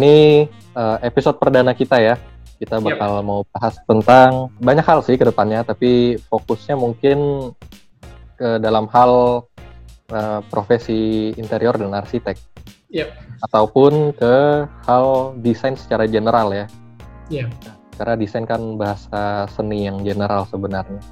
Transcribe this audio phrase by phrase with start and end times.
[0.00, 0.48] Ini
[0.80, 2.16] uh, episode perdana kita ya.
[2.56, 3.24] Kita bakal yep.
[3.28, 7.52] mau bahas tentang banyak hal sih ke depannya, tapi fokusnya mungkin
[8.40, 9.44] ke dalam hal
[10.08, 12.32] uh, profesi interior dan arsitek.
[12.88, 13.12] Yep.
[13.44, 16.64] Ataupun ke hal desain secara general ya.
[17.28, 17.52] Iya.
[18.00, 21.04] Karena desain kan bahasa seni yang general sebenarnya.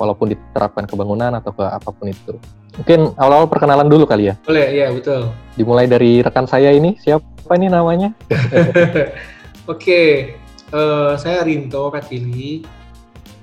[0.00, 2.40] Walaupun diterapkan ke bangunan atau ke apa pun itu.
[2.80, 4.34] Mungkin awal-awal perkenalan dulu kali ya.
[4.48, 5.28] Boleh, iya betul.
[5.60, 8.16] Dimulai dari rekan saya ini, siapa ini namanya?
[9.72, 10.34] Oke,
[10.72, 12.64] uh, saya Rinto Katili.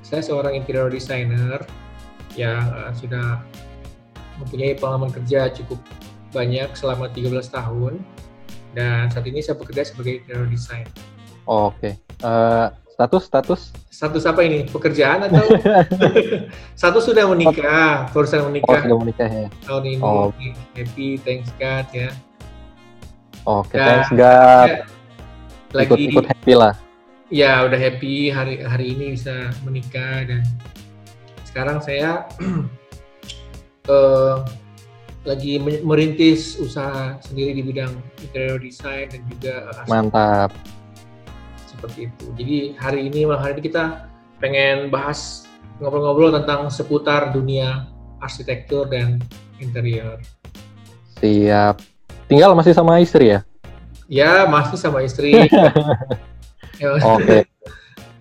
[0.02, 1.62] Saya seorang interior designer
[2.34, 3.46] yang uh, sudah
[4.42, 5.78] mempunyai pengalaman kerja cukup
[6.34, 8.02] banyak selama 13 tahun.
[8.74, 10.90] Dan saat ini saya bekerja sebagai interior design.
[11.46, 11.94] Oh, Oke.
[11.94, 11.94] Okay.
[12.26, 12.68] Uh, eh,
[13.00, 13.62] status status.
[13.88, 14.68] Status apa ini?
[14.68, 15.48] Pekerjaan atau?
[16.84, 18.84] Satu sudah menikah barusan menikah.
[18.84, 19.48] Oh, sudah menikah ya.
[19.64, 20.04] Tahun ini.
[20.04, 20.36] Oh.
[20.76, 22.12] happy thanks God ya.
[23.48, 24.68] Oke okay, thanks God.
[24.68, 24.78] Ya,
[25.72, 26.76] lagi ikut, ikut happy lah.
[27.32, 30.44] Ya udah happy hari hari ini bisa menikah dan
[31.48, 32.28] sekarang saya
[33.88, 34.44] uh,
[35.30, 35.56] lagi
[35.88, 37.96] merintis usaha sendiri di bidang
[38.28, 40.52] interior design dan juga uh, mantap
[41.80, 42.26] seperti itu.
[42.36, 44.12] Jadi hari ini malam hari ini kita
[44.44, 45.48] pengen bahas
[45.80, 47.88] ngobrol-ngobrol tentang seputar dunia
[48.20, 49.24] arsitektur dan
[49.64, 50.20] interior.
[51.24, 51.80] Siap.
[52.28, 53.40] Tinggal masih sama istri ya?
[54.12, 55.32] Ya, masih sama istri.
[55.40, 57.00] Oke.
[57.00, 57.42] Okay.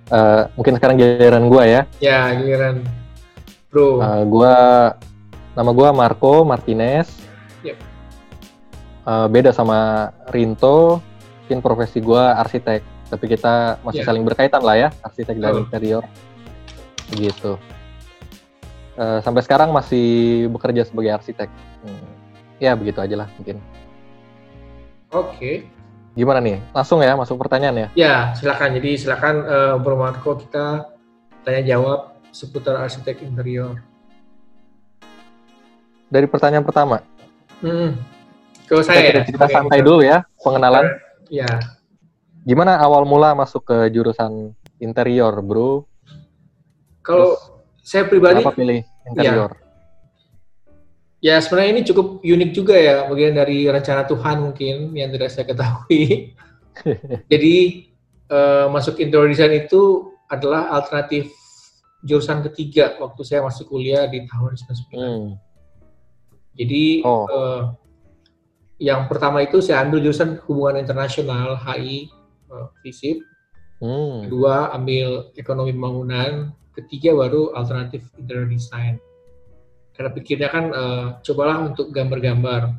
[0.08, 1.82] Uh, mungkin sekarang giliran gua ya.
[1.98, 2.86] Ya, giliran
[3.68, 4.00] Bro.
[4.00, 4.54] Uh, gua
[5.58, 7.10] nama gua Marco Martinez.
[7.66, 7.76] Yep.
[9.04, 11.02] Uh, beda sama Rinto,
[11.44, 14.08] mungkin profesi gua arsitek tapi kita masih yeah.
[14.08, 15.64] saling berkaitan lah ya arsitek dan oh.
[15.64, 16.04] interior.
[17.08, 17.56] Gitu
[18.98, 21.48] uh, sampai sekarang masih bekerja sebagai arsitek.
[21.86, 22.10] Hmm.
[22.58, 23.62] ya begitu aja lah mungkin.
[25.14, 25.30] Oke.
[25.38, 25.56] Okay.
[26.18, 26.58] gimana nih?
[26.74, 27.88] Langsung ya masuk pertanyaan ya.
[27.94, 28.74] Ya silakan.
[28.74, 30.90] Jadi silakan uh, Bro Marco kita
[31.46, 33.78] tanya jawab seputar arsitek interior.
[36.10, 36.98] Dari pertanyaan pertama.
[37.62, 37.98] Hmm.
[38.68, 40.84] ke saya kita, kita santai dulu ya pengenalan.
[41.32, 41.77] Ya
[42.48, 45.84] Gimana awal mula masuk ke jurusan interior, bro?
[47.04, 47.36] Kalau
[47.84, 49.52] saya pribadi, kenapa pilih interior?
[51.20, 55.28] Ya, ya sebenarnya ini cukup unik juga ya, bagian dari rencana Tuhan mungkin yang tidak
[55.28, 56.32] saya ketahui.
[57.32, 57.56] Jadi
[58.32, 61.28] uh, masuk interior design itu adalah alternatif
[62.00, 64.96] jurusan ketiga waktu saya masuk kuliah di tahun 99.
[64.96, 65.36] Hmm.
[66.56, 67.28] Jadi oh.
[67.28, 67.62] uh,
[68.80, 72.08] yang pertama itu saya ambil jurusan hubungan internasional HI
[72.52, 73.22] uh, FISIP.
[73.78, 74.26] Hmm.
[74.26, 76.52] Kedua ambil ekonomi pembangunan.
[76.74, 78.98] Ketiga baru alternatif interior design.
[79.94, 82.70] Karena pikirnya kan uh, cobalah untuk gambar-gambar.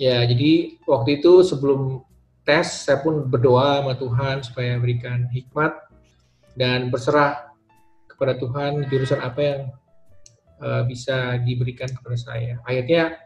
[0.00, 2.00] Ya, jadi waktu itu sebelum
[2.42, 5.76] tes saya pun berdoa sama Tuhan supaya berikan hikmat
[6.58, 7.52] dan berserah
[8.08, 9.62] kepada Tuhan jurusan apa yang
[10.62, 12.58] uh, bisa diberikan kepada saya.
[12.66, 13.18] Akhirnya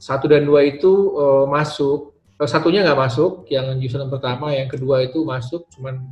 [0.00, 2.16] satu dan dua itu uh, masuk
[2.48, 6.08] satunya nggak masuk, yang jurusan pertama, yang kedua itu masuk, cuman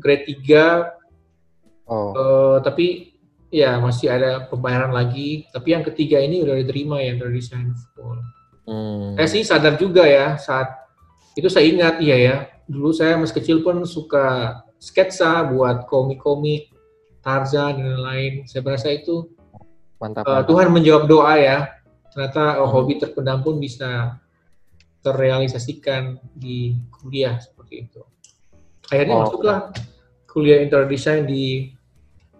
[0.00, 0.86] grade 3,
[1.88, 2.12] oh.
[2.16, 3.16] uh, tapi
[3.52, 8.16] ya masih ada pembayaran lagi, tapi yang ketiga ini udah diterima yang dari desain full.
[8.64, 9.12] Hmm.
[9.20, 10.72] Saya sih sadar juga ya, saat
[11.36, 16.72] itu saya ingat, iya ya, dulu saya masih kecil pun suka sketsa buat komik-komik,
[17.22, 18.48] Tarzan dan lain-lain.
[18.50, 19.30] Saya merasa itu
[20.02, 20.48] mantap, uh, mantap.
[20.50, 21.58] Tuhan menjawab doa ya.
[22.12, 24.20] Ternyata oh, hobi terpendam pun bisa
[25.02, 28.02] terrealisasikan di kuliah seperti itu.
[28.88, 29.22] Akhirnya oh.
[29.26, 29.58] masuklah
[30.30, 31.68] kuliah interior design di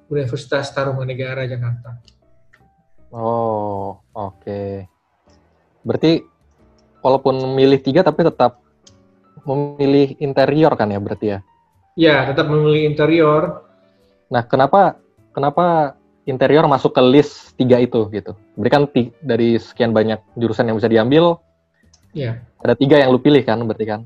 [0.08, 1.98] Universitas Tarumanegara Jakarta.
[3.12, 4.40] Oh, oke.
[4.40, 4.88] Okay.
[5.84, 6.24] Berarti
[7.02, 8.62] walaupun memilih tiga tapi tetap
[9.42, 11.38] memilih interior kan ya berarti ya?
[11.98, 13.68] Ya, tetap memilih interior.
[14.32, 14.96] Nah, kenapa
[15.36, 18.32] kenapa interior masuk ke list tiga itu gitu?
[18.56, 18.88] Berikan
[19.20, 21.36] dari sekian banyak jurusan yang bisa diambil,
[22.12, 22.44] Iya.
[22.60, 24.00] Ada tiga yang lu pilih kan, berarti kan?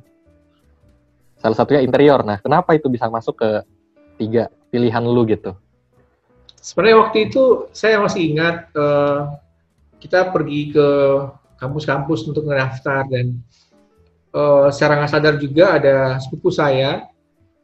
[1.37, 2.23] Salah satunya interior.
[2.23, 3.51] Nah, kenapa itu bisa masuk ke
[4.17, 5.53] tiga pilihan lu gitu?
[6.63, 9.39] Sebenarnya waktu itu saya masih ingat uh,
[10.03, 10.89] kita pergi ke
[11.63, 13.39] kampus-kampus untuk ngedaftar dan
[14.35, 17.07] uh, secara nggak sadar juga ada sepupu saya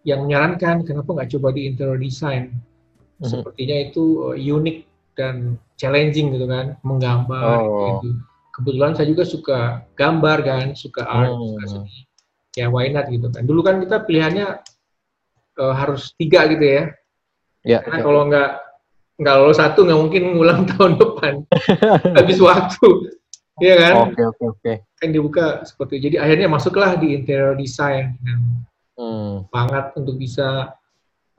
[0.07, 2.55] yang menyarankan kenapa nggak coba di interior design.
[3.19, 3.27] Mm-hmm.
[3.27, 4.79] Sepertinya itu uh, unik
[5.19, 7.99] dan challenging gitu kan, menggambar oh.
[7.99, 8.11] gitu
[8.53, 9.61] kebetulan saya juga suka
[9.97, 11.57] gambar kan, suka art, oh.
[11.57, 12.07] suka seni.
[12.53, 13.49] Ya why not gitu kan.
[13.49, 14.61] Dulu kan kita pilihannya
[15.57, 16.83] uh, harus tiga gitu ya.
[17.65, 17.79] Ya.
[17.81, 18.05] Karena ya.
[18.05, 18.51] kalau nggak
[19.23, 21.35] nggak lolos satu nggak mungkin ngulang tahun depan
[22.13, 22.89] habis waktu.
[23.61, 23.93] Iya kan?
[24.09, 24.73] Oke oke oke.
[25.01, 26.03] Kan dibuka seperti itu.
[26.13, 28.63] Jadi akhirnya masuklah di interior design dengan
[28.93, 29.49] Hmm.
[29.49, 30.77] semangat untuk bisa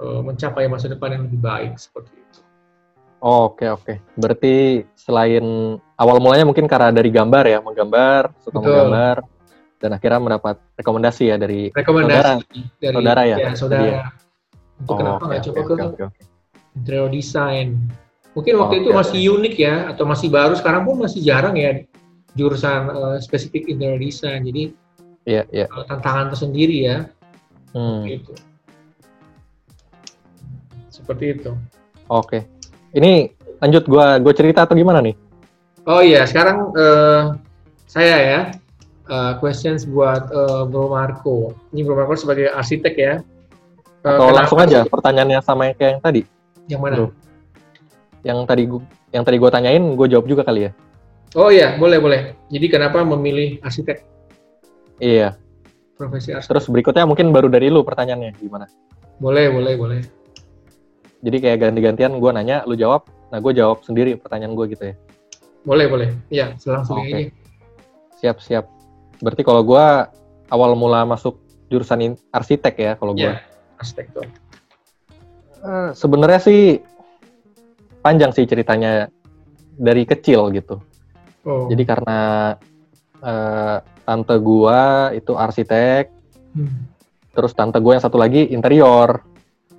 [0.01, 2.39] uh, mencapai masa depan yang lebih baik seperti itu.
[3.23, 3.93] Oke oke.
[4.17, 8.67] Berarti selain awal mulanya mungkin karena dari gambar ya, menggambar, suka Betul.
[8.67, 9.17] menggambar,
[9.79, 12.43] dan akhirnya mendapat rekomendasi ya dari Rekomendasi
[12.83, 13.37] dari saudara ya?
[13.55, 13.83] saudara.
[13.87, 14.01] Dia.
[14.83, 16.07] Untuk Oh, kenapa nggak oke, coba oke, ke oke, oke.
[16.75, 17.67] interior design?
[18.33, 19.35] Mungkin waktu Oke, itu masih oke.
[19.39, 20.53] unik ya, atau masih baru.
[20.57, 21.85] Sekarang pun masih jarang ya
[22.33, 24.41] jurusan uh, spesifik interior design.
[24.49, 24.73] Jadi
[25.23, 25.65] Iya iya.
[25.69, 26.97] uh, tantangan tersendiri ya.
[27.77, 28.03] Hmm.
[28.09, 28.33] Gitu.
[30.89, 31.51] Seperti itu.
[32.09, 32.43] Oke.
[32.91, 33.29] Ini
[33.61, 35.15] lanjut gua gua cerita atau gimana nih?
[35.83, 37.23] Oh iya, sekarang eh,
[37.87, 38.39] saya ya
[39.09, 41.51] eh, questions buat eh, Bro Marco.
[41.75, 43.13] Ini Bro Marco sebagai arsitek ya.
[43.19, 46.21] Eh, Atau kenapa- langsung aja pertanyaannya sama yang kayak yang tadi.
[46.71, 46.95] Yang mana?
[46.95, 47.07] Bro.
[48.23, 48.81] Yang tadi gua,
[49.11, 50.71] yang tadi gua tanyain, gua jawab juga kali ya.
[51.35, 52.21] Oh iya, boleh boleh.
[52.47, 53.99] Jadi kenapa memilih arsitek
[55.03, 55.35] Iya.
[55.99, 56.47] profesi arsitek?
[56.55, 58.71] Terus berikutnya mungkin baru dari lu pertanyaannya gimana?
[59.19, 60.01] Boleh boleh boleh.
[61.19, 63.03] Jadi kayak ganti-gantian gua nanya, lu jawab.
[63.31, 64.95] Nah, gua jawab sendiri pertanyaan gua gitu ya.
[65.63, 66.09] Boleh boleh.
[66.27, 67.07] Iya, langsung Oke.
[67.07, 67.17] aja.
[68.19, 68.65] Siap, siap.
[69.23, 70.11] Berarti kalau gua
[70.51, 71.39] awal mula masuk
[71.71, 73.39] jurusan in- arsitek ya kalau gua.
[73.39, 73.43] Iya,
[73.79, 74.27] arsitek tuh.
[75.63, 76.83] Eh, sebenarnya sih
[78.03, 79.07] panjang sih ceritanya
[79.79, 80.83] dari kecil gitu.
[81.47, 81.67] Oh.
[81.71, 82.19] Jadi karena
[83.23, 86.11] eh, tante gua itu arsitek,
[86.51, 86.91] Hmm.
[87.31, 89.23] terus tante gua yang satu lagi interior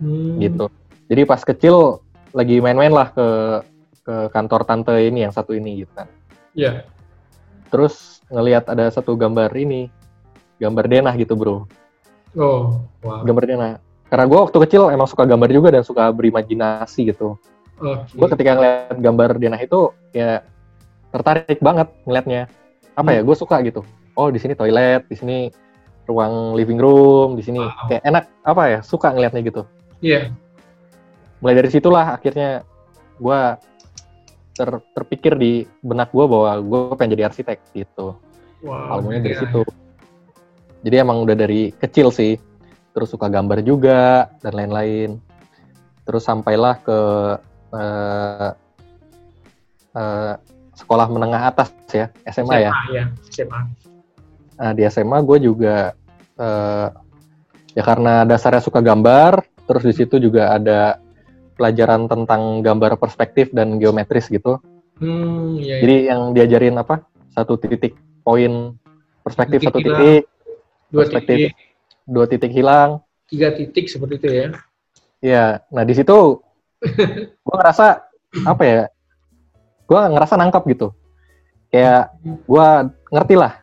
[0.01, 0.41] Hmm.
[0.41, 0.73] gitu.
[1.13, 2.01] Jadi pas kecil
[2.33, 3.27] lagi main-main lah ke
[4.05, 6.09] ke kantor tante ini yang satu ini gitu kan.
[6.53, 6.85] Iya.
[7.73, 9.89] Terus ngelihat ada satu gambar ini,
[10.61, 11.65] gambar denah gitu bro,
[12.37, 13.25] Oh, wow.
[13.25, 13.73] gambar denah.
[14.07, 17.35] Karena gua waktu kecil emang suka gambar juga dan suka berimajinasi gitu.
[17.75, 18.07] Oke.
[18.15, 20.47] gue ketika ngeliat gambar denah itu ya
[21.11, 22.47] tertarik banget ngeliatnya
[22.95, 23.83] apa ya gue suka gitu
[24.15, 25.39] oh di sini toilet di sini
[26.07, 27.91] ruang living room di sini Wow.
[27.91, 29.63] kayak enak apa ya suka ngeliatnya gitu
[29.99, 30.31] Iya.
[31.43, 32.63] mulai dari situlah akhirnya
[33.19, 33.41] gue
[34.55, 38.17] ter, terpikir di benak gue bahwa gue pengen jadi arsitek gitu.
[38.65, 38.97] Wow.
[38.97, 39.63] awalnya dari iya, situ.
[40.89, 42.41] Jadi emang udah dari kecil sih.
[42.95, 45.21] Terus suka gambar juga dan lain-lain.
[46.07, 47.01] Terus sampailah ke
[47.75, 48.51] eh,
[49.99, 50.35] eh,
[50.75, 52.73] sekolah menengah atas ya SMA ya.
[52.91, 53.61] Iya, SMA.
[54.55, 55.93] nah, di SMA gue juga
[56.39, 56.89] eh,
[57.75, 61.03] ya karena dasarnya suka gambar terus di situ juga ada
[61.55, 64.59] pelajaran tentang gambar perspektif dan geometris gitu
[64.95, 65.75] Hmm, iya.
[65.75, 65.77] iya.
[65.83, 68.79] jadi yang diajarin apa satu titik poin
[69.21, 69.99] perspektif Titik satu hilang.
[69.99, 70.23] titik
[70.87, 71.35] Dua perspektif.
[71.35, 71.53] titik,
[72.07, 72.91] dua titik hilang
[73.27, 74.47] tiga titik seperti itu ya.
[75.19, 76.39] ya nah di situ
[77.45, 78.07] gue ngerasa
[78.47, 78.81] apa ya
[79.85, 80.95] gue ngerasa nangkap gitu
[81.69, 82.67] kayak gue
[83.11, 83.59] ngerti lah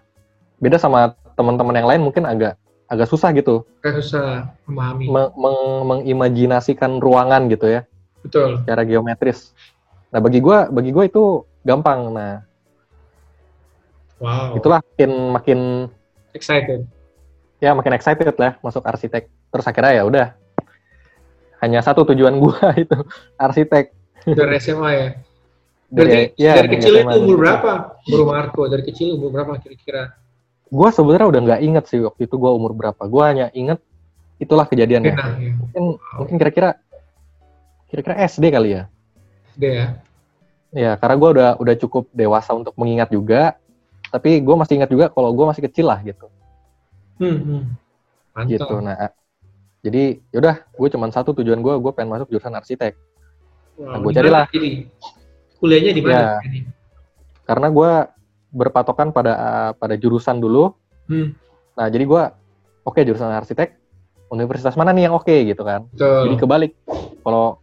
[0.59, 2.59] beda sama teman-teman yang lain mungkin agak
[2.91, 5.07] agak susah gitu Kan susah memahami.
[5.07, 7.87] meng- meng- mengimajinasikan ruangan gitu ya
[8.19, 8.59] Betul.
[8.61, 9.55] secara geometris
[10.09, 11.23] nah bagi gue bagi gue itu
[11.63, 12.43] gampang nah
[14.19, 14.53] Wow.
[14.53, 15.59] itulah makin makin
[16.31, 16.85] Excited.
[17.57, 20.27] ya makin excited lah masuk arsitek terus akhirnya ya udah
[21.57, 22.93] hanya satu tujuan gua itu
[23.35, 23.89] arsitek
[24.21, 25.07] Dari SMA ya.
[25.89, 27.71] Berarti Dari- ya, dari dari kecil itu umur berapa,
[28.05, 28.61] Bro Marco?
[28.63, 30.13] Dari kecil umur berapa kira-kira?
[30.71, 33.77] Gua sebenarnya udah nggak inget sih waktu itu gua umur berapa gua hanya inget
[34.39, 35.51] itulah kejadiannya Nah, ya.
[35.53, 35.83] mungkin
[36.17, 36.79] mungkin kira-kira
[37.85, 38.83] kira-kira SD kali ya
[39.53, 39.87] Udah ya.
[40.71, 43.59] ya karena gua udah udah cukup dewasa untuk mengingat juga
[44.07, 46.31] tapi gua masih ingat juga kalau gua masih kecil lah gitu
[47.19, 47.61] Hmm, hmm.
[48.33, 48.49] Mantap.
[48.49, 49.11] gitu nah
[49.81, 52.95] jadi yaudah gue cuman satu tujuan gua gue pengen masuk jurusan arsitek
[53.75, 54.45] Wow, Nah, di carilah.
[54.51, 54.71] Jadi,
[55.57, 56.13] kuliahnya di mana?
[56.13, 56.29] Ya.
[56.43, 56.59] Ini?
[57.41, 57.91] karena gua
[58.51, 59.33] berpatokan pada
[59.75, 60.75] pada jurusan dulu
[61.11, 61.35] Hmm,
[61.75, 62.31] Nah, jadi gua
[62.87, 63.75] oke jurusan arsitek,
[64.31, 65.87] universitas mana nih yang oke gitu kan.
[65.91, 66.29] betul.
[66.29, 66.71] Jadi kebalik.
[67.23, 67.59] Kalau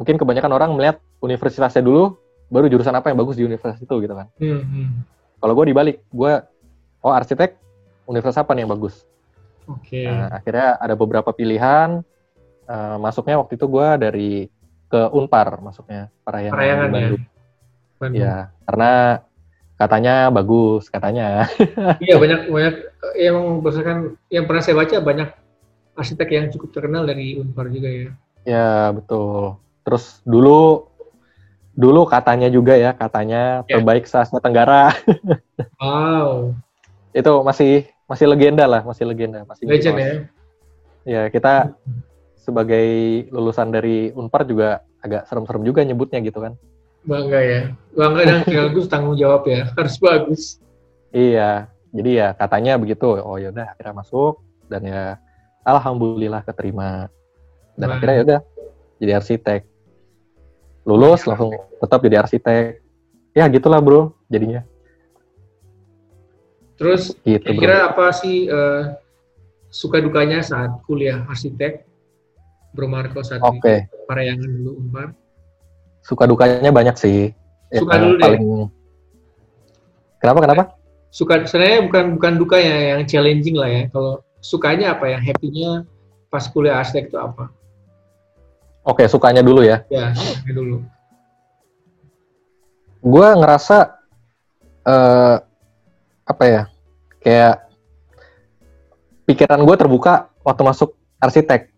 [0.00, 2.16] mungkin kebanyakan orang melihat universitasnya dulu,
[2.48, 4.28] baru jurusan apa yang bagus di universitas itu gitu kan.
[4.40, 4.88] Hmm, hmm.
[5.42, 6.48] Kalau gua dibalik, gua
[7.04, 7.60] oh arsitek,
[8.08, 9.04] universitas apa nih yang bagus?
[9.68, 10.06] Oke.
[10.06, 12.00] Nah, akhirnya ada beberapa pilihan.
[12.66, 14.48] Eh, masuknya waktu itu gua dari
[14.86, 16.94] ke Unpar masuknya Parahyangan, Parayangan di ya.
[16.94, 17.22] Bandung.
[17.96, 18.20] Bandung.
[18.22, 18.34] Ya,
[18.64, 18.92] karena
[19.76, 21.48] katanya bagus katanya.
[22.04, 22.74] Iya banyak banyak
[23.20, 25.28] yang berdasarkan yang pernah saya baca banyak
[25.96, 28.08] arsitek yang cukup terkenal dari Unpar juga ya.
[28.44, 29.56] Ya betul.
[29.84, 30.88] Terus dulu
[31.76, 33.76] dulu katanya juga ya katanya Ya.
[33.76, 34.96] terbaik se Asia Tenggara
[35.80, 36.56] Wow,
[37.12, 37.72] itu masih
[38.08, 40.12] masih legenda lah masih legenda masih legend ya.
[41.04, 41.76] Ya kita
[42.40, 42.86] sebagai
[43.28, 46.56] lulusan dari Unpar juga agak serem-serem juga nyebutnya gitu kan.
[47.06, 47.60] Bangga ya.
[47.94, 49.70] Bangga dan sekaligus tanggung jawab ya.
[49.72, 50.42] Harus bagus.
[51.14, 51.70] Iya.
[51.94, 53.06] Jadi ya katanya begitu.
[53.22, 55.02] Oh ya udah akhirnya masuk dan ya
[55.62, 57.08] alhamdulillah keterima.
[57.78, 57.96] Dan Wah.
[57.96, 58.40] akhirnya ya udah
[58.98, 59.60] jadi arsitek.
[60.86, 62.82] Lulus langsung tetap jadi arsitek.
[63.32, 64.66] Ya gitulah bro jadinya.
[66.76, 68.82] Terus Gitu kira-kira apa sih eh,
[69.72, 71.86] suka dukanya saat kuliah arsitek?
[72.76, 73.88] Bro Marco saat Oke.
[73.88, 75.16] ini Parayangan dulu Unpar.
[76.06, 77.34] Suka dukanya banyak sih.
[77.74, 78.22] Yang Suka dulu deh.
[78.22, 78.42] paling
[80.22, 80.62] Kenapa kenapa?
[81.10, 83.82] Suka sebenarnya bukan bukan dukanya yang challenging lah ya.
[83.90, 85.82] Kalau sukanya apa yang happy-nya
[86.30, 87.50] pas kuliah arsitek itu apa?
[88.86, 89.82] Oke, sukanya dulu ya.
[89.90, 90.78] Ya, sukanya dulu.
[93.06, 94.02] gue ngerasa
[94.82, 95.36] eh
[96.26, 96.62] apa ya
[97.22, 97.70] kayak
[99.22, 101.70] pikiran gue terbuka waktu masuk arsitek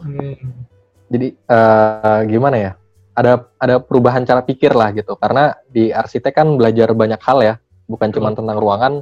[0.00, 0.64] Hmm.
[1.12, 2.72] jadi eh gimana ya
[3.14, 7.54] ada ada perubahan cara pikir lah gitu karena di arsitek kan belajar banyak hal ya
[7.90, 8.92] bukan cuma tentang ruangan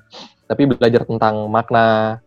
[0.48, 2.18] tapi belajar tentang makna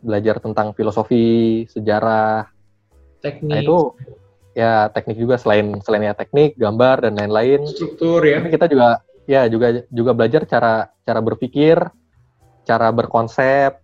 [0.00, 2.48] belajar tentang filosofi sejarah
[3.20, 3.78] Teknik, nah itu
[4.56, 8.40] ya teknik juga selain selain ya teknik gambar dan lain-lain struktur ya.
[8.40, 11.76] Tapi kita juga ya juga juga belajar cara cara berpikir,
[12.64, 13.76] cara berkonsep.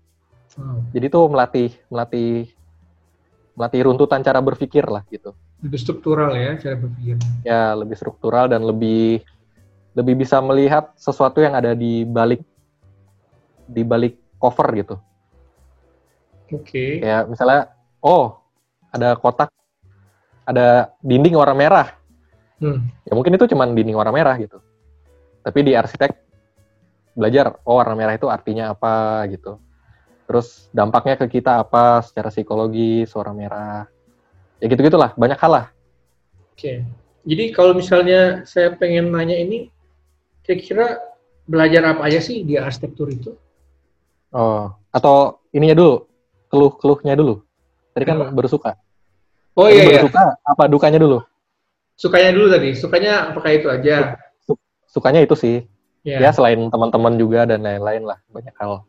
[0.57, 0.85] Wow.
[0.97, 2.49] Jadi tuh melatih melatih
[3.53, 5.37] melatih runtutan cara berpikir lah gitu.
[5.63, 7.17] Lebih struktural ya cara berpikir.
[7.47, 9.23] Ya lebih struktural dan lebih
[9.95, 12.43] lebih bisa melihat sesuatu yang ada di balik
[13.71, 14.97] di balik cover gitu.
[16.53, 16.99] Oke.
[17.01, 18.43] Kayak misalnya oh
[18.91, 19.49] ada kotak
[20.45, 21.89] ada dinding warna merah.
[22.59, 22.91] Hmm.
[23.07, 24.59] Ya mungkin itu cuma dinding warna merah gitu.
[25.43, 26.11] Tapi di arsitek
[27.13, 29.59] belajar, oh warna merah itu artinya apa gitu.
[30.27, 33.81] Terus dampaknya ke kita apa secara psikologi, warna merah.
[34.63, 35.67] Ya gitu-gitulah, banyak hal lah.
[36.55, 36.87] Oke.
[37.27, 39.67] Jadi kalau misalnya saya pengen nanya ini,
[40.47, 41.03] kira-kira
[41.51, 43.35] belajar apa aja sih di arsitektur itu?
[44.31, 46.07] Oh, atau ininya dulu,
[46.47, 47.43] keluh-keluhnya dulu.
[47.91, 48.31] Tadi kan Apa?
[48.31, 48.79] baru suka.
[49.59, 50.03] Oh Tadi iya, baru iya.
[50.07, 51.19] suka, apa dukanya dulu?
[51.99, 52.71] Sukanya dulu tadi.
[52.79, 54.15] Sukanya apakah itu aja?
[54.87, 55.67] Sukanya itu sih.
[56.07, 56.31] Ya, Ya.
[56.31, 58.87] selain teman-teman juga dan lain-lain lah, banyak hal.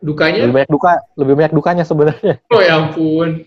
[0.00, 0.48] Dukanya?
[0.48, 2.40] Lebih banyak duka, lebih banyak dukanya sebenarnya.
[2.48, 3.44] Oh ya ampun.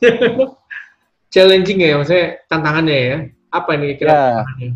[1.32, 3.16] Challenging ya, maksudnya tantangannya ya.
[3.48, 4.18] Apa nih kira Ya.
[4.40, 4.70] tantangannya?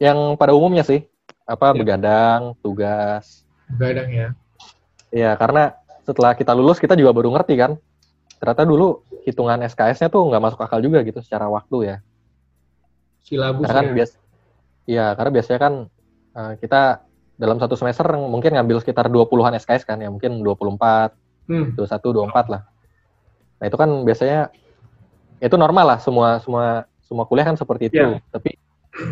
[0.00, 1.04] Yang pada umumnya sih,
[1.44, 1.76] apa Ya.
[1.76, 4.28] begadang, tugas, Begadang ya.
[5.10, 7.78] Iya, karena setelah kita lulus kita juga baru ngerti kan.
[8.38, 11.96] Ternyata dulu hitungan SKS-nya tuh nggak masuk akal juga gitu secara waktu ya.
[13.20, 13.94] Silabus Karena kan ya.
[13.94, 14.10] bias,
[14.86, 15.74] iya karena biasanya kan
[16.30, 16.82] eh, kita
[17.36, 21.14] dalam satu semester mungkin ngambil sekitar 20-an SKS kan ya, mungkin 24,
[21.46, 21.74] Hmm.
[21.74, 22.62] 21, 24 lah.
[23.60, 24.48] Nah itu kan biasanya
[25.38, 28.00] itu normal lah semua semua semua kuliah kan seperti itu.
[28.00, 28.24] Iya.
[28.32, 28.56] Tapi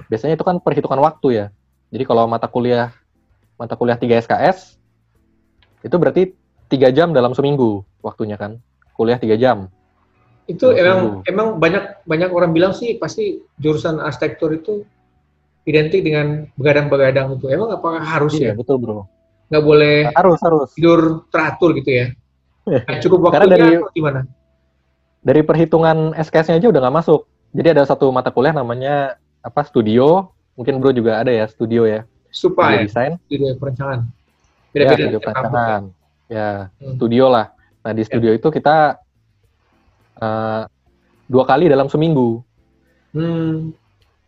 [0.09, 1.47] biasanya itu kan perhitungan waktu ya.
[1.93, 2.91] Jadi kalau mata kuliah
[3.55, 4.81] mata kuliah 3 SKS
[5.81, 6.33] itu berarti
[6.69, 8.57] tiga jam dalam seminggu waktunya kan.
[8.97, 9.69] Kuliah 3 jam.
[10.49, 11.29] Itu emang dulu.
[11.29, 14.83] emang banyak banyak orang bilang sih pasti jurusan arsitektur itu
[15.69, 17.53] identik dengan begadang-begadang itu.
[17.53, 18.55] Emang apakah harus Iya, ya?
[18.57, 19.05] betul, Bro.
[19.53, 20.69] Nggak boleh Harus harus.
[20.73, 22.07] tidur teratur gitu ya?
[22.65, 24.21] Nah, cukup Karena waktunya dari- atau gimana?
[25.19, 27.27] Dari perhitungan SKS-nya aja udah nggak masuk.
[27.53, 29.65] Jadi ada satu mata kuliah namanya apa?
[29.67, 30.31] Studio.
[30.55, 32.03] Mungkin Bro juga ada ya, studio ya.
[32.29, 33.13] Supa Studio ya, desain.
[33.27, 34.01] studio perencanaan.
[34.75, 35.79] Ya, studio kampus ya.
[36.29, 36.95] Ya, Hmm.
[36.99, 37.47] studio lah.
[37.83, 39.01] Nah, di studio itu kita
[40.19, 40.63] eh,
[41.31, 42.43] dua kali dalam seminggu.
[43.15, 43.71] Hmm.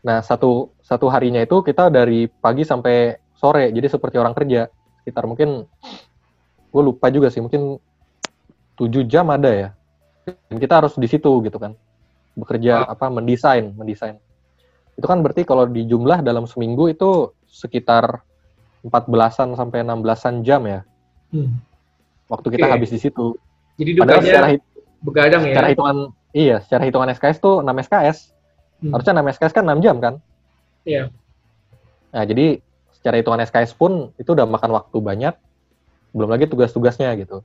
[0.00, 3.68] Nah, satu satu harinya itu kita dari pagi sampai sore.
[3.74, 4.70] Jadi seperti orang kerja.
[5.02, 5.66] Sekitar mungkin
[6.70, 7.76] gue lupa juga sih, mungkin
[8.78, 9.68] 7 jam ada ya.
[10.26, 11.72] Dan kita harus di situ gitu kan.
[12.36, 14.20] Bekerja apa mendesain, mendesain.
[14.94, 18.22] Itu kan berarti kalau dijumlah dalam seminggu itu sekitar
[18.84, 20.80] 14-an sampai 16-an jam ya.
[21.32, 21.60] Hmm.
[22.30, 22.72] Waktu kita Oke.
[22.78, 23.36] habis di situ.
[23.76, 24.46] Jadi Padahal secara,
[25.00, 25.52] begadang ya.
[25.56, 25.96] secara hitungan
[26.36, 28.18] iya, secara hitungan SKS tuh 6 SKS.
[28.80, 28.90] Hmm.
[28.96, 30.14] Harusnya 6 SKS kan 6 jam kan?
[30.84, 31.12] Iya.
[32.10, 32.60] Nah, jadi
[32.96, 35.34] secara hitungan SKS pun itu udah makan waktu banyak.
[36.12, 37.40] Belum lagi tugas-tugasnya gitu.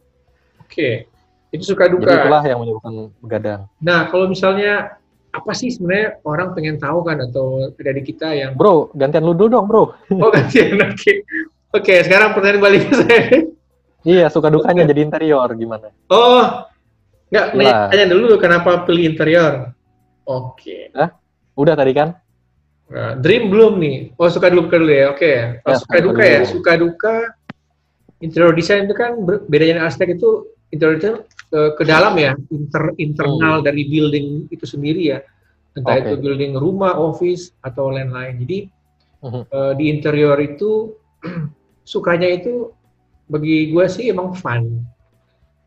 [0.60, 1.08] Oke.
[1.50, 2.14] Itu suka Jadi duka.
[2.16, 3.62] itulah yang menyebabkan begadang.
[3.80, 4.98] Nah, kalau misalnya
[5.30, 9.52] apa sih sebenarnya orang pengen tahu kan atau dari kita yang Bro, gantian lu dulu
[9.52, 9.92] dong, bro.
[10.24, 11.12] oh gantian oke
[11.74, 13.24] oke sekarang pertanyaan balik ke saya
[14.02, 15.92] Iya, suka dukanya jadi interior gimana?
[16.08, 16.64] oh
[17.28, 17.58] nggak Lah.
[17.58, 19.75] nanya, tanya dulu kenapa pilih interior
[20.24, 20.96] oke
[21.54, 22.16] Udah tadi kan?
[22.86, 26.24] Nah, dream belum nih oh suka dulu suka dulu ya oke Oh, Ya, suka duka
[26.24, 26.48] ya dulu.
[26.48, 27.16] suka duka
[28.18, 30.30] interior design itu kan bedanya dengan arsitek itu
[30.70, 31.16] interior design
[31.56, 33.66] ke, ke dalam ya inter, internal Hmm.
[33.66, 35.20] dari building itu sendiri ya
[35.72, 36.04] entah Oke.
[36.04, 38.44] itu building rumah, office atau lain-lain.
[38.44, 38.60] Jadi
[39.24, 39.42] Mhm.
[39.48, 40.92] eh, di interior itu
[41.88, 42.76] sukanya itu
[43.26, 44.84] bagi gue sih emang fun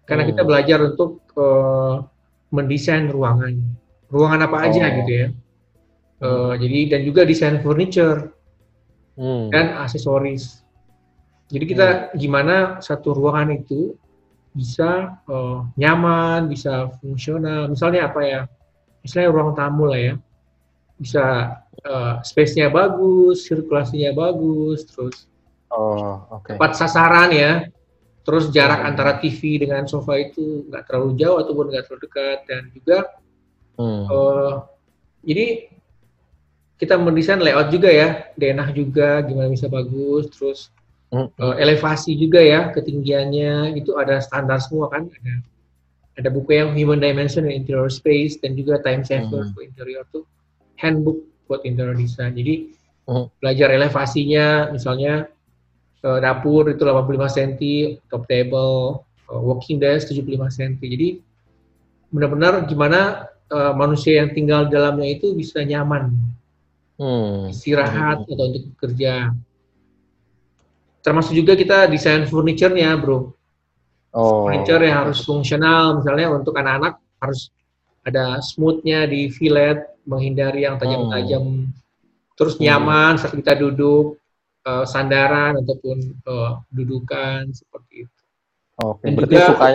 [0.05, 0.31] karena Hmm.
[0.37, 1.95] kita belajar untuk eh,
[2.51, 3.55] mendesain ruangan,
[4.09, 4.95] ruangan apa aja Oh.
[5.01, 5.29] gitu ya.
[6.19, 8.35] Eh, jadi dan juga desain furniture
[9.17, 9.49] Hmm.
[9.49, 10.61] dan aksesoris.
[11.49, 13.97] Jadi kita gimana satu ruangan itu
[14.53, 17.69] bisa eh, nyaman, bisa fungsional.
[17.73, 18.41] Misalnya apa ya?
[19.05, 20.15] Misalnya ruang tamu lah ya.
[20.99, 21.25] Bisa
[21.79, 25.27] eh, space-nya bagus, sirkulasinya bagus, terus
[25.69, 26.57] Oh, oke.
[26.57, 27.69] tepat sasaran ya.
[28.25, 28.89] Terus jarak Hmm.
[28.93, 32.99] antara TV dengan sofa itu nggak terlalu jauh ataupun nggak terlalu dekat dan juga
[33.79, 34.05] Hmm.
[35.23, 35.71] jadi
[36.79, 40.61] kita mendesain layout juga ya, denah juga gimana bisa bagus, terus
[41.09, 41.33] Hmm.
[41.33, 45.35] eh, elevasi juga ya, ketinggiannya itu ada standar semua kan, ada
[46.19, 49.53] ada buku yang Human Dimension in Interior Space dan juga Time Saver Hmm.
[49.55, 50.27] for Interior tuh
[50.77, 52.37] handbook buat interior design.
[52.37, 52.75] Jadi
[53.09, 53.33] Hmm.
[53.41, 55.33] belajar elevasinya, misalnya
[55.99, 57.59] eh, dapur itu 85 cm,
[58.07, 60.79] top table, eh, walking desk 75 cm.
[60.79, 61.09] Jadi
[62.09, 66.13] benar-benar gimana eh, manusia yang tinggal di dalamnya itu bisa nyaman,
[67.01, 67.49] Hmm.
[67.49, 69.33] istirahat atau untuk bekerja.
[71.09, 73.33] Termasuk juga kita desain furniture-nya, bro.
[74.13, 74.45] Oh.
[74.45, 77.49] Furniture yang harus fungsional, misalnya untuk anak-anak harus
[78.05, 81.65] ada smooth-nya di fillet, menghindari yang tajam-tajam.
[82.37, 82.69] Terus Hmm.
[82.69, 84.21] nyaman saat kita duduk,
[84.69, 88.21] eh, sandaran ataupun eh, dudukan seperti itu.
[88.85, 89.67] Oke, Dan berarti juga- suka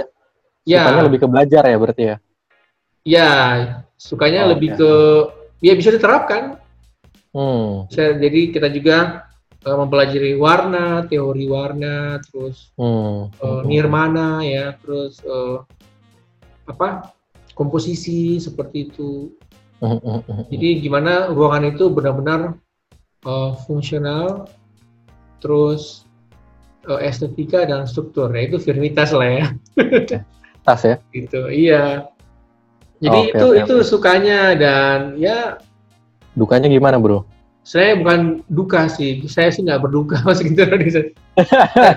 [0.63, 2.15] Ya, sukanya lebih ke belajar ya berarti ya?
[3.03, 3.29] ya
[3.97, 4.77] sukanya Oh, lebih oke.
[4.79, 4.91] ke
[5.65, 6.61] ya bisa diterapkan.
[7.33, 7.89] Hmm.
[7.89, 9.27] Bisa- jadi kita juga
[9.63, 13.31] eh, mempelajari warna, teori warna, terus Hmm.
[13.31, 15.57] eh, nirmana ya, terus eh,
[16.67, 17.15] apa
[17.55, 19.31] komposisi seperti itu.
[19.83, 20.47] Hmm, hmm.
[20.47, 22.59] Jadi gimana ruangan itu benar-benar
[23.23, 24.47] eh, fungsional,
[25.39, 26.03] terus
[26.87, 28.31] eh, estetika dan struktur.
[28.35, 29.45] Ya, itu firmitas lah ya.
[30.63, 30.95] Tas ya?
[31.11, 31.51] Gitu.
[31.51, 32.07] Iya.
[33.03, 35.59] Jadi Oke, itu oke, itu sukanya dan ya
[36.39, 37.27] Dukanya gimana bro?
[37.63, 39.23] Saya bukan duka sih.
[39.25, 41.15] Saya sih nggak berduka interior design.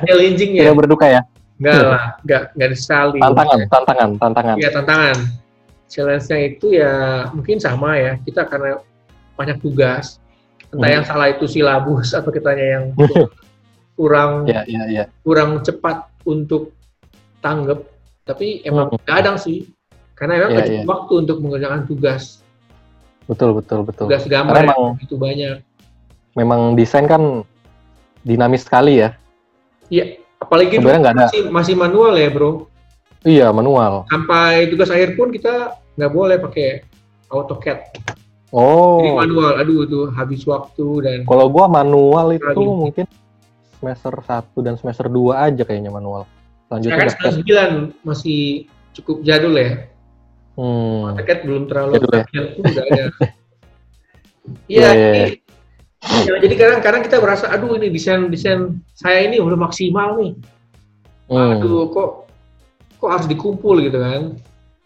[0.07, 0.71] Challenging ya.
[0.71, 1.21] Tidak berduka ya?
[1.57, 3.19] Enggak lah, enggak enggak disali.
[3.19, 4.57] Tantangan, tantangan, tantangan.
[4.61, 5.17] Iya, tantangan.
[5.87, 6.93] Challenge-nya itu ya
[7.33, 8.13] mungkin sama ya.
[8.23, 8.79] Kita karena
[9.35, 10.23] banyak tugas.
[10.71, 10.97] Entah Hmm.
[11.01, 12.85] yang salah itu silabus atau kitanya yang
[13.99, 15.05] kurang Ya, ya, ya.
[15.25, 16.75] kurang cepat untuk
[17.41, 17.83] tanggap.
[18.27, 19.01] Tapi emang Hmm.
[19.03, 19.67] kadang sih.
[20.17, 20.89] Karena memang nggak cukup iya.
[20.89, 22.23] waktu untuk mengerjakan tugas.
[23.27, 24.07] Betul, betul, betul.
[24.07, 25.57] Tugas gambar Karena yang emang- begitu banyak.
[26.37, 27.43] Memang desain kan
[28.23, 29.17] dinamis sekali ya.
[29.89, 31.27] Iya, apalagi dulu Sebenarnya nggak ada.
[31.27, 32.51] masih, masih manual ya, Bro.
[33.27, 34.07] Iya, manual.
[34.07, 36.87] Sampai tugas akhir pun kita nggak boleh pakai
[37.27, 37.79] AutoCAD.
[38.55, 42.63] Oh, Jadi manual, aduh itu habis waktu dan kalau gua manual itu Lagi.
[42.63, 43.07] mungkin
[43.77, 46.23] semester 1 dan semester 2 aja kayaknya manual.
[46.71, 47.33] saya Selanjutnya kan udah
[47.91, 48.41] 99 masih
[48.95, 49.91] cukup jadul ya.
[50.57, 51.13] Hmm.
[51.13, 52.01] AutoCAD belum terlalu ya?
[52.01, 53.05] pun udah ada.
[54.71, 55.33] Iya, Iya, iya, jadi,
[56.23, 60.39] ya, jadi kadang-kadang kita berasa, aduh ini desain desain saya ini udah maksimal nih.
[61.27, 61.59] Hmm.
[61.59, 62.31] Aduh, kok
[63.03, 64.39] kok harus dikumpul gitu kan?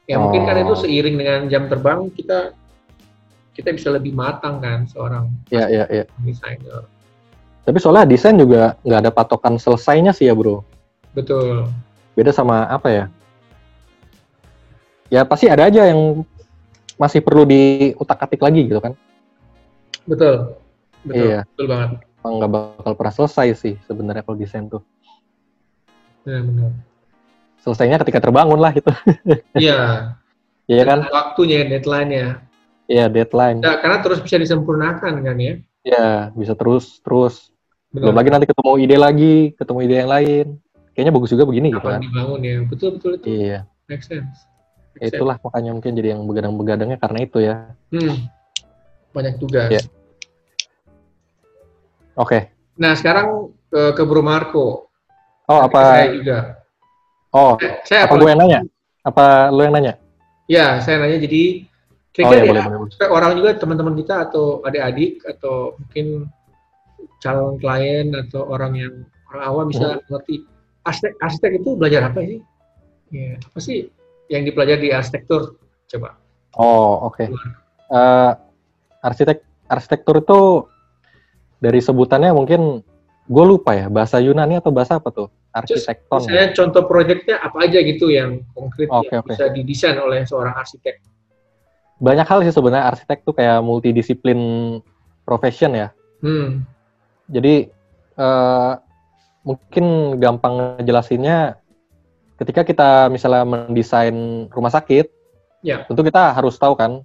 [0.08, 0.64] Ya mungkin kan Oh.
[0.64, 2.56] itu seiring dengan jam terbang kita
[3.52, 6.04] kita bisa lebih matang kan seorang Iya, iya, iya.
[6.24, 6.88] desainer.
[7.62, 10.64] Tapi soalnya desain juga nggak ada patokan selesainya sih ya bro.
[11.12, 11.68] Betul.
[12.16, 13.04] Beda sama apa ya?
[15.10, 16.22] Ya pasti ada aja yang
[16.94, 18.94] masih perlu diutak-atik lagi gitu kan.
[20.06, 20.54] Betul.
[21.02, 21.18] Betul.
[21.18, 21.40] Iya.
[21.50, 21.90] Betul banget.
[22.20, 24.86] Emang nggak bakal pernah selesai sih sebenarnya kalau desain tuh.
[26.22, 26.72] Benar-benar.
[27.60, 28.88] Selesainya ketika terbangun lah gitu.
[29.58, 30.14] Iya.
[30.70, 30.98] Iya kan?
[31.10, 32.46] Waktunya, deadline-nya.
[32.86, 33.58] Iya deadline.
[33.62, 35.58] Ya, karena terus bisa disempurnakan kan ya.
[35.82, 37.50] Iya bisa terus terus.
[37.90, 38.18] Belum Benar.
[38.22, 40.46] lagi nanti ketemu ide lagi, ketemu ide yang lain.
[40.94, 42.02] Kayaknya bagus juga begini gitu Kapan kan.
[42.06, 42.56] dibangun ya.
[42.66, 43.26] Betul betul itu.
[43.26, 43.58] Iya.
[43.90, 44.49] Make sense.
[44.98, 45.14] Sense.
[45.14, 47.54] Itulah makanya mungkin jadi yang begadang-begadangnya karena itu ya.
[47.94, 48.26] Hmm.
[49.14, 49.70] Banyak tugas.
[49.70, 49.82] Iya.
[52.18, 52.50] Oke.
[52.76, 54.90] Nah, sekarang ke, ke Bro Marco.
[55.46, 55.82] Oh Saya apa?
[56.14, 56.38] juga.
[57.30, 58.22] Oh Eh, Saya apa apa?
[58.22, 58.60] gue yang nanya?
[59.06, 59.94] Apa lu yang nanya?
[60.50, 61.66] Ya, saya nanya jadi
[62.20, 63.08] Oh kira-kira ya ya, boleh boleh.
[63.08, 66.26] orang juga teman-teman kita atau adik-adik atau mungkin
[67.22, 68.94] calon klien atau orang yang
[69.30, 70.02] orang awam bisa Hmm.
[70.10, 70.42] ngerti
[70.82, 72.42] arsitek arsitek itu belajar apa sih?
[73.14, 73.78] Ya, apa sih
[74.30, 75.58] yang dipelajari di arsitektur?
[75.90, 76.14] Coba.
[76.54, 77.26] Oh oke.
[77.90, 78.32] Eh,
[79.02, 80.40] arsitek arsitektur itu
[81.58, 82.80] dari sebutannya mungkin
[83.30, 85.28] gue lupa ya bahasa Yunani atau bahasa apa tuh?
[85.50, 86.30] Arsitekton.
[86.30, 89.34] Misalnya contoh proyeknya apa aja gitu yang konkret Oke, yang oke.
[89.34, 91.02] bisa didesain oleh seorang arsitek.
[92.00, 94.40] banyak hal sih sebenarnya arsitek tuh kayak multidisiplin
[95.20, 95.92] profession ya.
[96.24, 96.64] Hmm.
[97.28, 97.68] Jadi
[98.16, 98.72] eh,
[99.44, 101.59] mungkin gampang jelasinnya
[102.40, 105.12] ketika kita misalnya mendesain rumah sakit,
[105.60, 105.84] Ya.
[105.84, 107.04] tentu kita harus tahu kan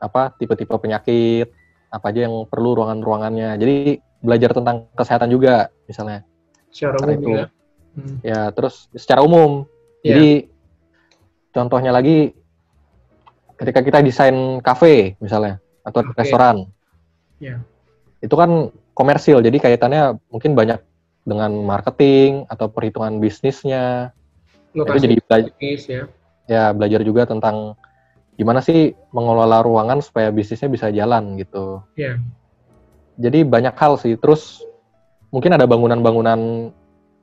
[0.00, 1.52] apa tipe-tipe penyakit,
[1.92, 3.60] apa aja yang perlu ruangan-ruangannya.
[3.60, 6.24] Jadi belajar tentang kesehatan juga misalnya.
[6.72, 7.28] Secara umum itu.
[7.36, 7.46] ya.
[7.96, 8.16] Hmm.
[8.24, 9.68] Ya, terus secara umum.
[10.00, 10.16] Ya.
[10.16, 10.48] Jadi
[11.52, 12.32] contohnya lagi
[13.56, 16.16] ketika kita desain kafe misalnya atau Oke.
[16.16, 16.68] restoran.
[17.40, 17.60] Ya.
[18.24, 20.80] Itu kan komersil, jadi kaitannya mungkin banyak
[21.28, 24.15] dengan marketing atau perhitungan bisnisnya.
[24.76, 26.02] Itu Lokasi jadi bela- bisnis ya.
[26.44, 27.72] ya belajar juga tentang
[28.36, 31.80] gimana sih mengelola ruangan supaya bisnisnya bisa jalan gitu.
[31.96, 32.20] Ya.
[33.16, 34.20] Jadi banyak hal sih.
[34.20, 34.60] Terus
[35.32, 36.68] mungkin ada bangunan-bangunan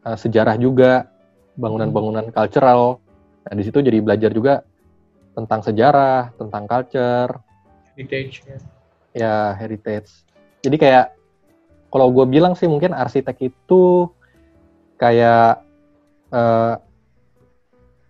[0.02, 1.06] uh, sejarah juga,
[1.54, 2.98] bangunan-bangunan cultural.
[3.46, 4.66] Nah, di situ jadi belajar juga
[5.38, 7.38] tentang sejarah, tentang culture,
[7.94, 8.58] Heritage ya.
[9.14, 10.10] ya heritage.
[10.66, 11.14] Jadi kayak
[11.94, 14.10] kalau gue bilang sih mungkin arsitek itu
[14.98, 15.62] kayak
[16.34, 16.74] eh,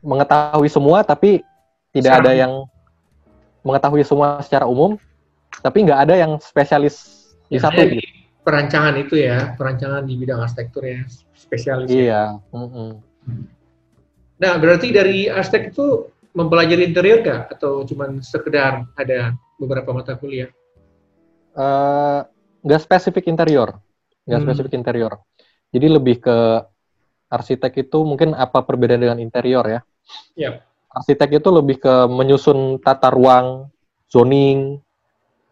[0.04, 1.42] mengetahui semua tapi
[1.96, 2.54] tidak Secara ada yang
[3.64, 5.00] mengetahui semua secara umum,
[5.64, 7.80] tapi nggak ada yang spesialis di satu.
[7.80, 8.04] gitu.
[8.44, 11.00] perancangan itu ya, perancangan di bidang arsitektur ya,
[11.32, 11.88] spesialis.
[11.88, 11.96] ya.
[11.96, 12.24] Iya.
[12.52, 12.90] mm-mm.
[14.36, 17.56] Nah, berarti dari arsitek itu mempelajari interior nggak?
[17.56, 20.52] Atau cuman sekedar ada beberapa mata kuliah?
[21.56, 22.20] Eh,
[22.68, 23.80] nggak spesifik interior,
[24.28, 24.48] nggak Hmm.
[24.52, 25.24] spesifik interior.
[25.72, 26.38] Jadi lebih ke
[27.32, 29.80] arsitek itu mungkin apa perbedaan dengan interior ya?
[30.34, 30.64] Ya.
[30.94, 33.70] Arsitek itu lebih ke menyusun tata ruang,
[34.10, 34.78] zoning,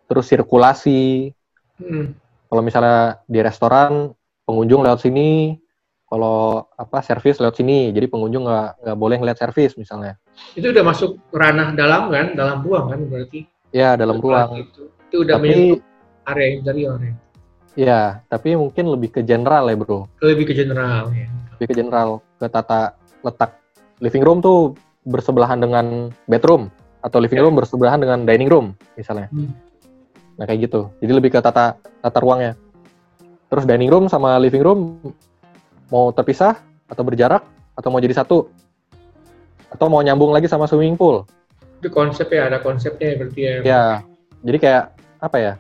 [0.05, 1.33] terus sirkulasi.
[1.81, 2.13] Hmm.
[2.51, 4.13] Kalau misalnya di restoran
[4.45, 5.57] pengunjung lewat sini,
[6.05, 10.19] kalau apa servis lewat sini, jadi pengunjung nggak nggak boleh ngeliat servis misalnya.
[10.53, 13.47] Itu udah masuk ranah dalam kan, dalam ruang kan berarti.
[13.71, 14.67] Ya dalam ruang.
[14.67, 15.79] Itu, itu udah Tapi
[16.27, 17.13] area interior ya.
[17.73, 20.05] ya, tapi mungkin lebih ke general ya bro.
[20.19, 21.31] Lebih ke general ya.
[21.55, 22.09] lebih ke general
[22.41, 23.60] ke tata letak
[24.01, 24.73] living room tuh
[25.05, 26.69] bersebelahan dengan bedroom
[27.01, 27.45] atau living Ya.
[27.45, 29.29] room bersebelahan dengan dining room misalnya.
[29.33, 29.53] Hmm.
[30.37, 30.89] Nah kayak gitu.
[31.01, 32.57] Jadi lebih ke tata tata ruangnya.
[33.49, 34.79] Terus dining room sama living room
[35.93, 36.57] mau terpisah
[36.89, 37.45] atau berjarak
[37.77, 38.49] atau mau jadi satu
[39.71, 41.23] atau mau nyambung lagi sama swimming pool.
[41.81, 43.53] Itu konsep ya, ada konsepnya ya berarti ya.
[43.65, 43.83] Ya.
[44.45, 44.83] Jadi kayak
[45.21, 45.53] apa ya?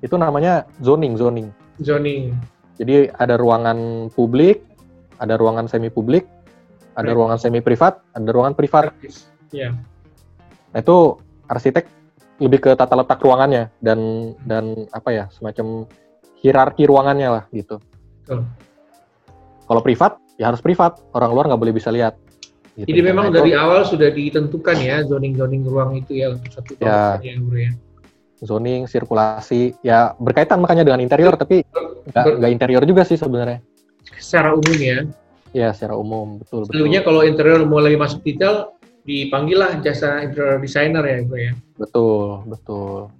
[0.00, 1.52] Itu namanya zoning zoning.
[1.80, 2.32] Zoning.
[2.80, 4.64] Jadi ada ruangan publik,
[5.20, 6.24] ada ruangan semi publik,
[6.94, 8.94] ada ruangan semi privat, ada ruangan privat.
[9.50, 9.74] Ya.
[10.70, 11.18] Nah, itu
[11.50, 11.86] arsitek
[12.40, 15.84] lebih ke tata letak ruangannya dan dan apa ya semacam
[16.40, 17.78] hierarki ruangannya lah gitu.
[18.24, 18.48] Betul.
[19.68, 22.16] Kalau privat ya harus privat, orang luar nggak boleh bisa lihat.
[22.74, 22.88] Gitu.
[22.88, 26.72] Jadi memang Nah, itu dari awal sudah ditentukan ya zoning-zoning ruang itu ya untuk satu
[26.80, 27.70] kawasan ya, ya.
[28.40, 31.60] zoning, sirkulasi, ya berkaitan makanya dengan interior, tapi
[32.08, 33.60] nggak interior juga sih sebenarnya.
[34.16, 35.04] Secara umum ya.
[35.50, 36.72] Ya secara umum betul betul.
[36.78, 41.52] Selebihnya kalau interior mau lebih masuk detail, dipanggillah jasa interior designer ya, bro ya.
[41.74, 43.10] Betul betul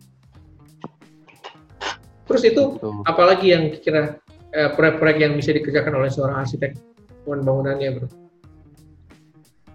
[2.31, 3.03] Terus itu betul.
[3.11, 4.23] apalagi yang kira
[4.55, 6.79] eh, proyek-proyek yang bisa dikerjakan oleh seorang arsitek
[7.27, 8.07] bangunannya, bro?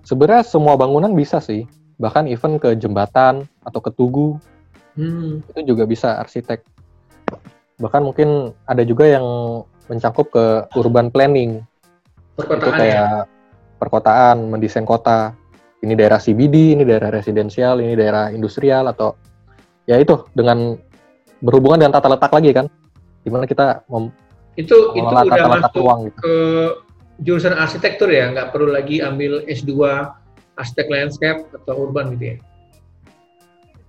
[0.07, 1.67] Sebenarnya semua bangunan bisa sih,
[1.99, 4.39] bahkan even ke jembatan atau ke tugu
[4.95, 5.43] Hmm.
[5.51, 6.63] itu juga bisa arsitek.
[7.83, 9.27] Bahkan mungkin ada juga yang
[9.91, 11.59] mencakup ke urban planning.
[12.35, 12.79] Itu Perkotaan ya.
[12.83, 13.11] kayak
[13.79, 15.31] perkotaan, mendesain kota.
[15.79, 19.13] Ini daerah CBD, ini daerah residensial, ini daerah industrial atau
[19.85, 20.75] ya itu dengan
[21.39, 22.65] berhubungan dengan tata letak lagi kan.
[23.23, 24.11] Di mana kita mem-
[24.55, 26.17] Itu itu udah tata letak masuk ruang gitu.
[26.19, 26.35] ke
[27.23, 29.71] jurusan arsitektur ya, nggak perlu lagi ambil S2
[30.55, 32.37] arsitek landscape atau urban gitu ya.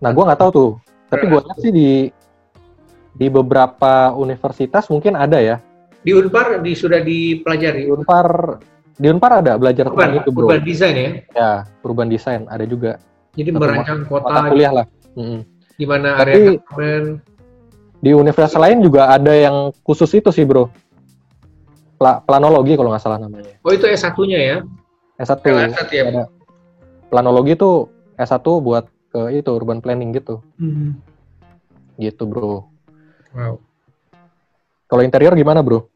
[0.03, 0.71] Nah, gua nggak tahu tuh.
[1.09, 1.91] Tapi Nah, gua lihat sih di
[3.17, 5.57] di beberapa universitas mungkin ada ya.
[6.07, 7.91] Di Unpar di, sudah Di dipelajari.
[7.91, 8.63] Unpar
[8.97, 10.47] di Unpar ada belajar Urban, itu, Bro.
[10.47, 11.11] urban design ya.
[11.35, 13.03] Ya, urban design ada juga.
[13.35, 14.87] Jadi Satu merancang mata kota kuliah lah.
[15.77, 17.03] Di mana Tapi- area apartemen.
[17.97, 20.71] Di universitas lain juga ada yang khusus itu sih, Bro.
[21.99, 23.57] Pla- planologi kalau nggak salah namanya.
[23.67, 24.57] Oh itu S1-nya ya.
[25.19, 25.43] S1.
[25.43, 26.05] LS1 ya.
[26.07, 26.25] Ada.
[27.09, 30.45] Planologi itu S1 buat ke itu urban planning gitu.
[30.61, 31.01] Hmm.
[31.99, 32.69] Gitu, Bro.
[33.35, 33.59] Wow.
[34.87, 35.89] Kalau interior gimana, Bro?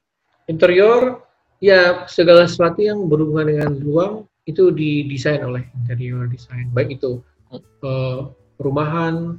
[0.51, 1.23] Interior
[1.63, 4.15] ya segala sesuatu yang berhubungan dengan ruang
[4.51, 6.67] itu didesain oleh interior design.
[6.75, 7.23] Baik itu
[7.55, 8.21] eh,
[8.59, 9.39] perumahan,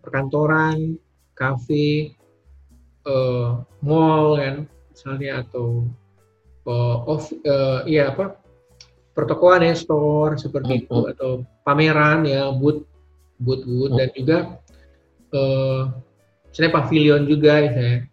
[0.00, 0.96] perkantoran,
[1.36, 2.16] kafe,
[3.04, 3.50] eh,
[3.84, 5.84] mall kan misalnya atau
[6.64, 8.40] eh, off eh, iya apa
[9.12, 12.84] pertokoan ya store seperti itu atau pameran ya booth
[13.40, 13.98] booth-booth hmm.
[14.00, 14.38] dan juga
[15.32, 15.82] uh,
[16.48, 18.04] misalnya pavilion juga ya.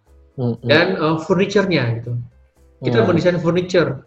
[0.65, 2.17] Dan uh, furniture-nya gitu.
[2.84, 3.08] Kita hmm.
[3.08, 4.04] mendesain furniture.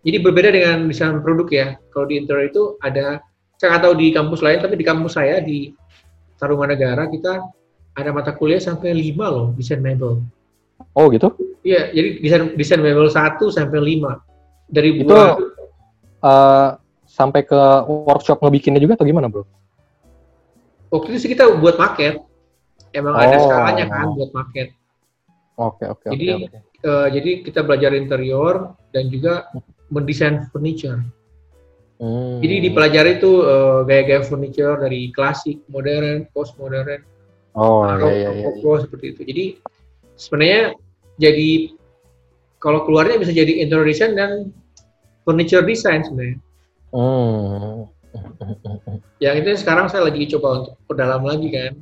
[0.00, 1.66] Jadi berbeda dengan desain produk ya.
[1.92, 3.20] Kalau di interior itu ada
[3.60, 5.74] saya nggak tahu di kampus lain, tapi di kampus saya di
[6.40, 7.44] Tarumanegara kita
[7.92, 10.24] ada mata kuliah sampai lima loh desain mebel.
[10.96, 11.36] Oh gitu?
[11.60, 14.24] Iya, jadi desain desain mebel satu sampai lima
[14.70, 15.36] dari itu buah,
[16.22, 16.68] uh,
[17.04, 19.44] sampai ke workshop ngebikinnya juga atau gimana bro?
[20.94, 22.22] Waktu itu sih kita buat market,
[22.94, 23.20] emang oh.
[23.20, 24.72] ada skalanya kan buat market.
[25.60, 26.00] Oke okay, oke.
[26.00, 26.69] Okay, jadi okay, okay.
[26.80, 29.52] Uh, jadi kita belajar interior dan juga
[29.92, 31.04] mendesain furniture.
[32.00, 32.40] Hmm.
[32.40, 37.04] Jadi dipelajari itu uh, gaya-gaya furniture dari klasik, modern, post modern,
[37.52, 38.76] oh iya, iya, iya.
[38.80, 39.20] seperti itu.
[39.28, 39.44] Jadi
[40.16, 40.72] sebenarnya
[41.20, 41.76] jadi
[42.56, 44.48] kalau keluarnya bisa jadi interior design dan
[45.28, 46.40] furniture design sebenarnya.
[46.96, 47.84] Hmm.
[49.20, 51.72] Yang itu sekarang saya lagi coba untuk perdalam lagi kan,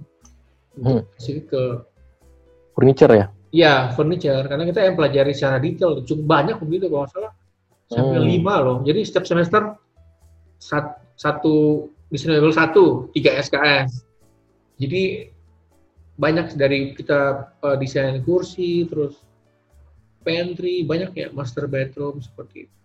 [0.83, 1.07] hmm.
[1.47, 1.63] ke
[2.75, 3.31] furniture ya?
[3.49, 7.33] Iya furniture karena kita yang pelajari secara detail cukup banyak begitu kalau salah
[7.89, 8.29] sampai hmm.
[8.29, 8.79] lima loh.
[8.85, 9.77] Jadi setiap semester
[10.61, 14.05] sat, satu desain level satu tiga SKS.
[14.79, 15.33] Jadi
[16.19, 19.23] banyak dari kita uh, desain kursi, terus
[20.23, 22.77] pantry, banyak ya master bedroom seperti itu.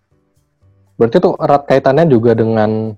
[0.95, 2.93] Berarti tuh erat kaitannya juga dengan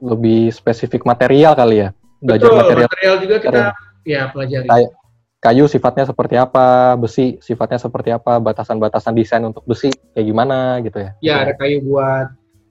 [0.00, 1.88] lebih spesifik material kali ya?
[2.22, 2.88] Belajar Betul, material.
[2.88, 4.08] material juga kita material.
[4.08, 4.68] ya pelajari.
[4.70, 4.84] Kay
[5.40, 11.00] kayu sifatnya seperti apa, besi sifatnya seperti apa, batasan-batasan desain untuk besi kayak gimana gitu
[11.00, 11.10] ya?
[11.24, 12.28] Ya, ada kayu buat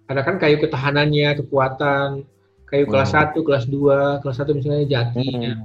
[0.09, 2.25] ada kan kayu ketahanannya, kekuatan,
[2.69, 2.93] kayu hmm.
[2.93, 5.29] kelas 1, kelas 2, kelas 1 misalnya jati.
[5.29, 5.61] Hmm.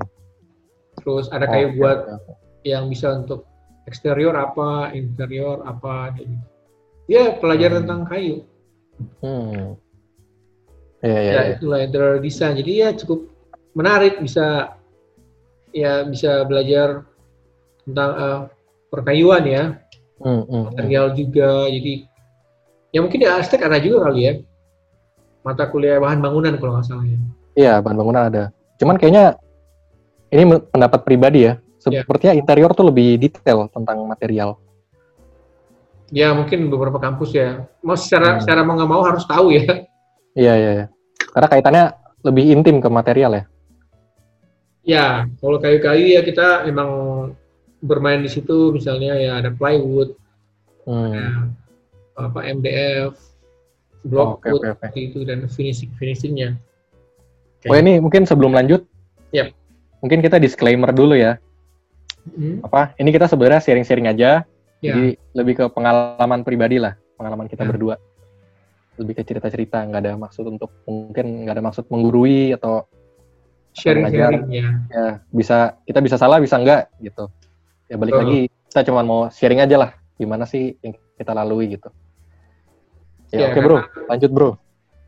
[1.01, 2.73] Terus ada kayu oh, buat okay.
[2.73, 3.45] yang bisa untuk
[3.85, 6.33] eksterior apa, interior apa gitu.
[7.05, 7.79] Ya, pelajar hmm.
[7.85, 8.37] tentang kayu.
[9.21, 9.77] Hmm.
[11.05, 11.43] Ya, ya, ya, ya.
[11.61, 12.57] itulah interior design.
[12.57, 13.29] Jadi ya cukup
[13.77, 14.73] menarik bisa
[15.75, 17.03] ya bisa belajar
[17.83, 18.41] tentang uh,
[18.89, 19.65] perkayuan ya.
[20.23, 20.65] Hmm, hmm, hmm.
[20.71, 21.67] material juga.
[21.69, 22.15] Jadi
[22.95, 24.33] Ya mungkin di Aztek ada juga kali ya.
[25.43, 27.19] Mata kuliah bahan bangunan kalau nggak salah ya.
[27.59, 28.45] Iya, bahan bangunan ada.
[28.79, 29.35] Cuman kayaknya
[30.31, 31.59] ini pendapat pribadi ya.
[31.91, 32.07] ya.
[32.07, 32.41] Sepertinya ya.
[32.41, 34.63] interior tuh lebih detail tentang material.
[36.15, 37.67] Ya mungkin beberapa kampus ya.
[37.83, 38.47] Mau secara hmm.
[38.47, 39.67] secara mau nggak mau harus tahu ya.
[40.39, 40.71] Iya iya.
[40.79, 40.87] iya.
[41.35, 41.85] Karena kaitannya
[42.23, 43.45] lebih intim ke material ya.
[44.85, 47.33] Ya, kalau kayu-kayu ya kita memang
[47.81, 50.13] bermain di situ misalnya ya ada plywood,
[50.85, 51.05] hmm.
[51.09, 51.25] ada
[52.21, 53.17] apa MDF,
[54.05, 55.03] block oh, okay, okay, okay.
[55.09, 56.61] itu dan finishing finishingnya.
[57.61, 57.73] Okay.
[57.73, 58.85] Oh ini mungkin sebelum lanjut,
[59.33, 59.57] yep.
[60.05, 61.41] mungkin kita disclaimer dulu ya.
[62.29, 62.61] Hmm.
[62.65, 62.93] Apa?
[63.01, 64.45] Ini kita sebenarnya sharing-sharing aja,
[64.85, 64.95] yeah.
[64.97, 67.71] jadi lebih ke pengalaman pribadi lah, pengalaman kita yeah.
[67.73, 67.95] berdua.
[69.01, 72.85] Lebih ke cerita-cerita, nggak ada maksud untuk mungkin nggak ada maksud menggurui atau
[73.75, 74.69] sharing-sharing ya.
[74.89, 77.29] Ya bisa kita bisa salah bisa enggak gitu.
[77.91, 78.21] Ya balik oh.
[78.23, 81.91] lagi kita cuma mau sharing aja lah gimana sih yang kita lalui gitu.
[83.35, 84.51] Ya, ya oke bro, lanjut bro.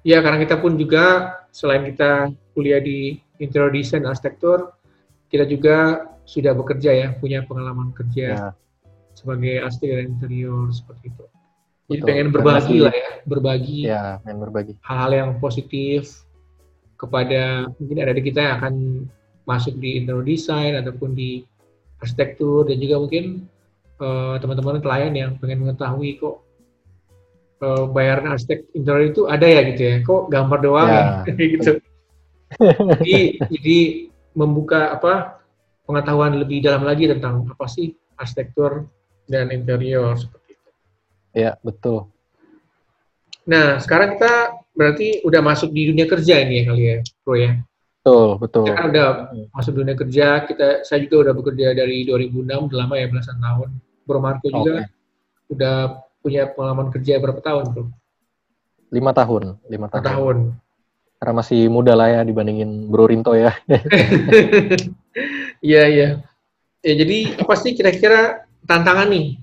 [0.02, 4.74] Ya karena kita pun juga selain kita kuliah di interior design arsitektur,
[5.31, 8.50] kita juga sudah bekerja ya, punya pengalaman kerja ya.
[9.14, 11.24] sebagai arsitek interior seperti itu.
[11.87, 12.07] Jadi Betul.
[12.11, 13.79] pengen berbagi lah ya, berbagi.
[13.87, 14.72] Ya, pengen berbagi.
[14.83, 16.25] Hal-hal yang positif
[16.96, 18.74] kepada mungkin ada di kita yang akan
[19.46, 21.44] masuk di interior design ataupun di
[22.02, 23.46] arsitektur dan juga mungkin
[24.02, 26.42] uh, teman-teman klien yang pengen mengetahui kok
[27.62, 29.96] uh, bayaran arsitek interior itu ada ya gitu ya?
[30.02, 31.44] Kok gambar doang ya, ya?
[31.54, 31.72] gitu.
[32.56, 33.16] Jadi
[33.52, 33.78] jadi
[34.37, 35.42] membuka apa
[35.88, 38.90] pengetahuan lebih dalam lagi tentang apa sih arsitektur
[39.30, 40.70] dan interior seperti itu.
[41.37, 42.11] Ya betul.
[43.46, 47.52] Nah sekarang kita berarti udah masuk di dunia kerja ini ya kali ya bro ya
[48.04, 49.08] betul betul kita kan udah
[49.56, 53.70] masuk dunia kerja kita saya juga udah bekerja dari 2006 udah lama ya belasan tahun
[54.06, 54.86] Bro Marco juga
[55.50, 57.84] udah punya pengalaman kerja berapa tahun bro?
[58.94, 60.06] Lima tahun, lima tahun.
[60.06, 60.36] tahun.
[61.18, 63.52] Karena masih muda lah ya dibandingin Bro Rinto ya.
[65.64, 66.08] Iya iya.
[66.84, 69.40] Ya jadi apa sih kira-kira tantangan nih?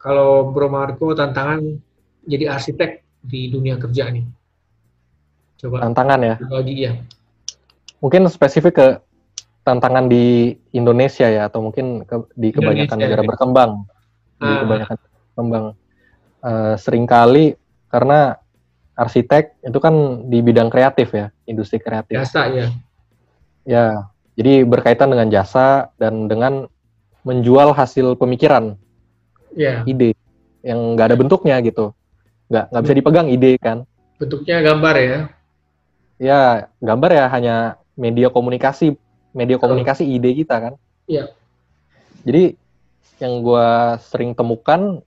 [0.00, 1.60] Kalau Bro Marco tantangan
[2.24, 4.24] jadi arsitek di dunia kerja nih.
[5.64, 5.80] Coba.
[5.88, 6.36] Tantangan ya.
[6.44, 6.92] Bagi ya.
[8.04, 8.88] Mungkin spesifik ke
[9.64, 13.28] tantangan di Indonesia ya atau mungkin ke, di kebanyakan Indonesia, negara ya.
[13.32, 13.70] berkembang
[14.38, 14.44] ah.
[14.44, 15.66] di kebanyakan berkembang
[16.44, 17.56] uh, sering kali
[17.88, 18.36] karena
[18.94, 22.66] arsitek itu kan di bidang kreatif ya industri kreatif jasa ya
[23.64, 23.84] ya
[24.36, 26.68] jadi berkaitan dengan jasa dan dengan
[27.24, 28.76] menjual hasil pemikiran
[29.56, 29.82] ya.
[29.88, 30.12] ide
[30.60, 31.96] yang nggak ada bentuknya gitu
[32.48, 33.88] nggak nggak bisa dipegang ide kan
[34.20, 35.18] bentuknya gambar ya
[36.18, 36.40] ya
[36.78, 37.56] gambar ya hanya
[37.94, 38.94] media komunikasi,
[39.34, 40.74] media komunikasi ide kita kan.
[41.06, 41.30] Iya.
[42.26, 42.58] Jadi
[43.22, 43.68] yang gue
[44.10, 45.00] sering temukan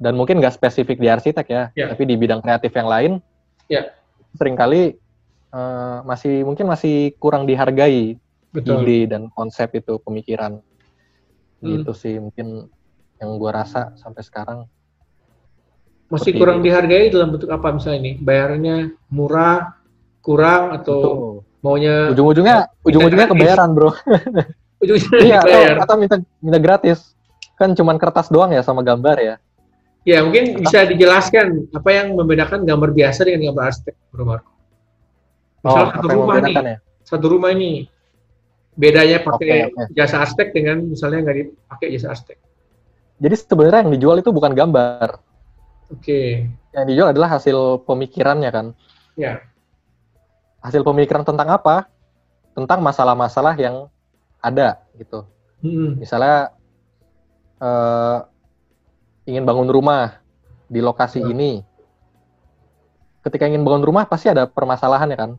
[0.00, 1.92] dan mungkin nggak spesifik di arsitek ya, Iya.
[1.92, 3.12] tapi di bidang kreatif yang lain,
[3.68, 3.92] Iya.
[4.36, 4.96] sering kali
[5.50, 8.14] eh, masih mungkin masih kurang dihargai
[8.54, 8.86] Betul.
[8.86, 10.62] ide dan konsep itu pemikiran.
[11.60, 11.66] Hmm.
[11.66, 12.70] Gitu sih mungkin
[13.20, 14.70] yang gue rasa sampai sekarang.
[16.10, 16.64] Masih kurang itu.
[16.66, 18.12] dihargai dalam bentuk apa misalnya ini?
[18.18, 19.78] Bayarnya murah,
[20.20, 21.62] kurang atau Betul.
[21.62, 23.94] maunya Ujung-ujungnya ujung-ujungnya kebayaran bro.
[24.82, 27.14] ujungnya iya atau, atau minta minta gratis.
[27.54, 29.34] Kan cuman kertas doang ya sama gambar ya.
[30.08, 34.48] Ya, mungkin bisa dijelaskan apa yang membedakan gambar biasa dengan gambar arsitek, Bro Marco.
[35.60, 36.78] Oh, Misal satu apa yang rumah nih, ya?
[37.04, 37.84] satu rumah ini
[38.80, 39.82] bedanya pakai Oke, oke.
[39.92, 42.38] jasa arsitek dengan misalnya nggak dipakai jasa arsitek.
[43.20, 45.20] Jadi sebenarnya yang dijual itu bukan gambar.
[45.90, 48.66] Oke, Yang dijual adalah hasil pemikirannya kan.
[49.18, 49.42] ya,
[50.62, 51.88] Hasil pemikiran tentang apa?
[52.54, 53.88] Tentang masalah-masalah yang
[54.38, 55.24] ada gitu.
[55.60, 56.54] Hmm, Misalnya
[57.58, 58.18] eh,
[59.26, 60.20] ingin bangun rumah
[60.70, 61.28] di lokasi Ya.
[61.28, 61.60] ini.
[63.20, 65.30] Ketika ingin bangun rumah pasti ada permasalahan ya kan.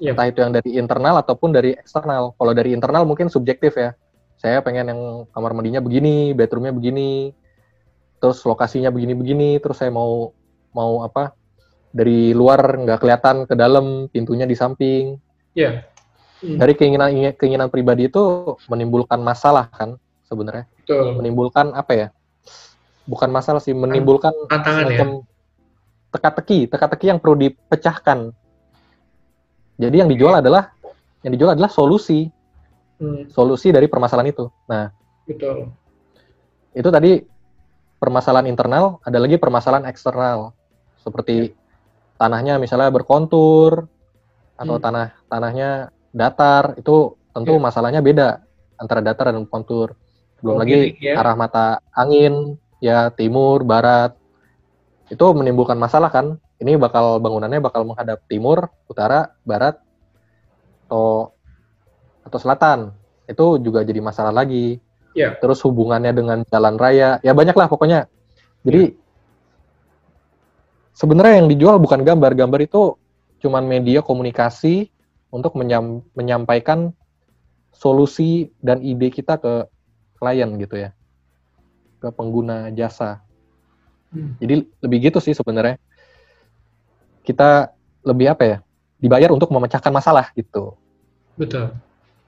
[0.00, 0.16] Iya.
[0.16, 2.32] Entah itu yang dari internal ataupun dari eksternal.
[2.32, 3.92] Kalau dari internal mungkin subjektif ya.
[4.40, 5.00] Saya pengen yang
[5.36, 7.36] kamar mandinya begini, bedroomnya begini,
[8.20, 10.30] terus lokasinya begini-begini, terus saya mau
[10.70, 11.32] mau apa?
[11.90, 15.18] Dari luar nggak kelihatan ke dalam, pintunya di samping.
[15.56, 15.82] ya,
[16.40, 21.20] Hmm, Dari keinginan keinginan pribadi itu menimbulkan masalah kan sebenarnya betul.
[21.20, 22.06] menimbulkan apa ya?
[23.04, 25.04] Bukan masalah sih, menimbulkan Tantangan ya.
[25.04, 25.08] semacam
[26.08, 28.32] teka-teki, teka-teki yang perlu dipecahkan.
[29.76, 30.72] Jadi yang dijual adalah
[31.20, 32.32] yang dijual adalah solusi,
[33.00, 34.48] Hmm, solusi dari permasalahan itu.
[34.68, 34.88] Nah,
[35.24, 35.72] betul.
[36.72, 37.20] itu tadi
[38.00, 40.56] permasalahan internal, ada lagi permasalahan eksternal.
[40.96, 41.52] Seperti
[42.16, 43.86] tanahnya misalnya berkontur
[44.56, 44.84] atau Hmm.
[44.84, 45.70] tanah tanahnya
[46.10, 47.62] datar, itu tentu Ya.
[47.62, 48.42] masalahnya beda
[48.80, 49.94] antara datar dan kontur.
[50.40, 51.20] Belum Oh, lagi ya.
[51.20, 54.16] arah mata angin, ya timur, barat.
[55.12, 56.40] Itu menimbulkan masalah kan?
[56.60, 59.76] Ini bakal bangunannya bakal menghadap timur, utara, barat,
[60.88, 61.32] atau
[62.24, 62.92] atau selatan.
[63.28, 64.80] Itu juga jadi masalah lagi.
[65.12, 65.34] Ya.
[65.38, 68.06] Terus hubungannya dengan jalan raya, ya banyak lah pokoknya.
[68.62, 68.94] Jadi
[70.94, 72.94] sebenarnya yang dijual bukan gambar, gambar itu
[73.40, 74.92] cuman media komunikasi
[75.32, 76.92] untuk menyam- menyampaikan
[77.74, 79.66] solusi dan ide kita ke
[80.20, 80.90] klien gitu ya,
[81.98, 83.24] ke pengguna jasa.
[84.12, 84.36] Hmm.
[84.38, 85.80] Jadi lebih gitu sih sebenarnya.
[87.24, 87.72] Kita
[88.04, 88.58] lebih apa ya?
[89.00, 90.76] Dibayar untuk memecahkan masalah gitu,
[91.40, 91.72] Betul.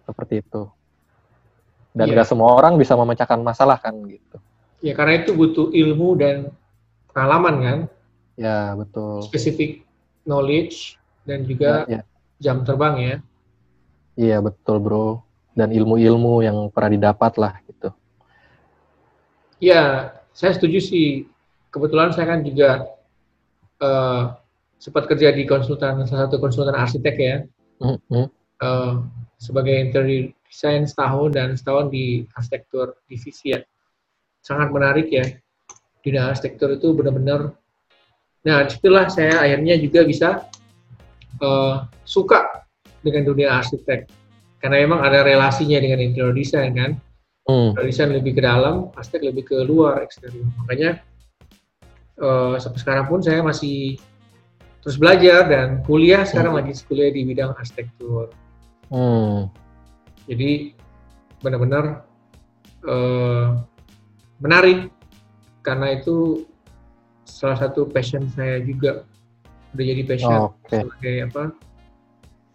[0.09, 0.73] seperti itu.
[1.92, 2.14] Dan Iya.
[2.16, 4.37] nggak semua orang bisa memecahkan masalah kan gitu.
[4.81, 6.50] Ya, karena itu butuh ilmu dan
[7.12, 7.78] pengalaman kan,
[8.35, 9.20] Ya betul.
[9.22, 9.85] specific
[10.24, 10.96] knowledge
[11.28, 12.02] dan juga Ya, ya.
[12.40, 13.16] jam terbang ya.
[14.16, 15.20] Iya betul bro.
[15.52, 17.92] Dan ilmu-ilmu yang pernah didapat lah gitu.
[19.61, 21.28] Ya, saya setuju sih.
[21.68, 22.88] Kebetulan saya kan juga
[23.78, 24.22] eh,
[24.78, 27.37] sempat kerja di konsultan salah satu konsultan arsitek ya,
[27.78, 28.26] Hmm, hmm.
[28.62, 28.92] eh,
[29.42, 33.59] sebagai interior design setahun dan setahun di arsitektur divisi ya.
[34.38, 35.26] Sangat menarik ya.
[35.98, 37.50] Di dalam arsitektur itu benar-benar.
[38.46, 40.46] Nah, di situlah saya akhirnya juga bisa
[41.42, 41.76] eh,
[42.07, 42.62] suka
[43.02, 44.07] dengan dunia arsitek.
[44.62, 46.92] Karena memang ada relasinya dengan interior design kan.
[47.42, 50.46] Hmm, Interior design lebih ke dalam, arsitek lebih ke luar eksterior.
[50.62, 51.02] Makanya
[52.22, 53.98] eh, sampai sekarang pun saya masih
[54.83, 58.35] terus belajar dan kuliah sekarang lagi kuliah di bidang arsitektur.
[58.92, 59.48] Hmm.
[60.28, 60.76] Jadi
[61.42, 62.07] benar-benar
[62.85, 63.46] eh,
[64.38, 64.92] menarik
[65.64, 66.46] karena itu
[67.26, 69.02] salah satu passion saya juga
[69.74, 70.78] udah jadi passion Oke.
[70.78, 71.42] sebagai apa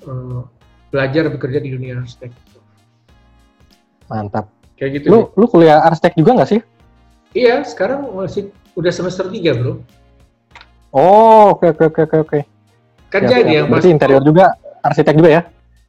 [0.06, 0.42] eh,
[0.88, 2.64] belajar bekerja di dunia arsitektur.
[4.08, 4.48] Mantap.
[4.80, 5.06] Kayak gitu.
[5.12, 6.62] Lu lu kuliah arsitek juga nggak sih?
[7.36, 9.84] Iya, sekarang masih udah semester 3, Bro.
[10.96, 12.40] Oh, oke oke oke oke oke.
[13.12, 13.56] Kan Siap, jadi siap.
[13.60, 14.46] yang Berarti pas- interior juga
[14.80, 15.42] arsitek juga ya?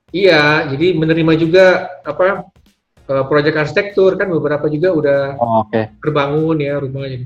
[0.09, 1.67] Iya, jadi menerima juga
[2.01, 2.49] apa
[3.05, 6.01] proyek arsitektur kan beberapa juga udah Oh, oke.
[6.01, 7.25] terbangun ya rumah jadi.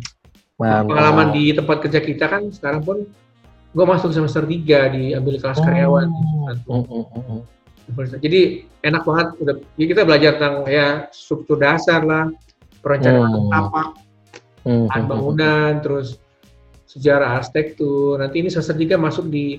[0.58, 0.86] Mantap.
[0.90, 2.96] Pengalaman di tempat kerja kita kan sekarang pun
[3.72, 6.06] gue masuk semester 3 diambil kelas karyawan.
[6.06, 7.40] Hmm, hmm, hmm, hmm.
[8.22, 8.40] Jadi
[8.86, 12.30] enak banget udah jadi kita belajar tentang ya struktur dasar lah,
[12.78, 13.50] perencanaan Hmm.
[13.50, 13.88] tapak,
[14.62, 16.08] Hmm, bahan hmm, bangunan, terus
[16.86, 18.22] sejarah arsitektur.
[18.22, 19.58] Nanti ini semester 3 masuk di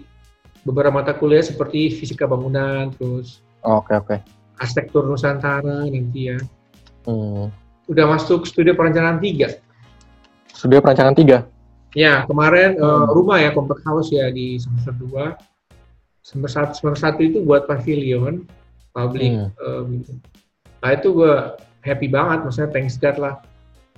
[0.64, 4.18] beberapa mata kuliah seperti fisika bangunan, terus Oke oke.
[4.60, 6.40] arsitektur Nusantara nanti ya.
[7.08, 7.52] Hmm.
[7.88, 9.60] Udah masuk studi perencanaan 3.
[10.56, 11.44] Studio perancangan tiga.
[11.94, 13.12] Ya, kemarin eh, Hmm.
[13.12, 15.36] rumah ya, compact house ya di semester 2.
[16.24, 18.48] Semester 1, semester 1 itu buat pavilion,
[18.96, 19.52] public hmm.
[19.60, 20.14] uh, gitu.
[20.80, 21.36] Nah itu gue
[21.84, 23.36] happy banget, maksudnya thanks God lah.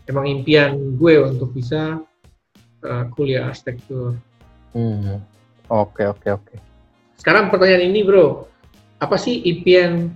[0.10, 2.02] Emang impian gue untuk bisa
[2.82, 4.18] uh, kuliah arsitektur.
[4.74, 5.22] Hmm.
[5.70, 6.56] Oke oke oke.
[7.18, 8.46] Sekarang pertanyaan ini bro,
[9.02, 10.14] apa sih impian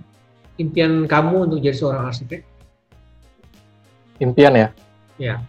[0.60, 2.46] impian kamu untuk jadi seorang arsitek?
[4.20, 4.68] Impian ya?
[5.16, 5.40] Ya,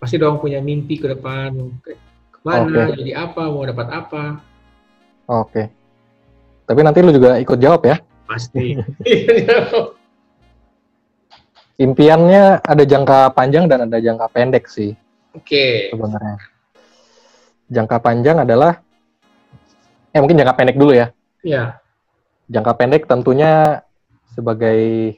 [0.00, 1.52] pasti dong punya mimpi ke depan,
[1.84, 1.92] ke
[2.32, 3.04] ke mana, okay.
[3.04, 4.40] jadi apa, mau dapat apa.
[5.28, 5.68] Oke.
[6.64, 8.00] Tapi nanti lu juga ikut jawab ya?
[8.24, 8.76] Pasti.
[11.84, 14.96] Impiannya ada jangka panjang dan ada jangka pendek sih.
[15.36, 15.44] Oke.
[15.44, 15.72] Okay.
[15.92, 16.36] Sebenarnya.
[17.68, 18.83] Jangka panjang adalah
[20.14, 21.10] eh mungkin jangka pendek dulu ya.
[21.42, 21.82] Iya.
[22.46, 23.82] Jangka pendek tentunya
[24.30, 25.12] sebagai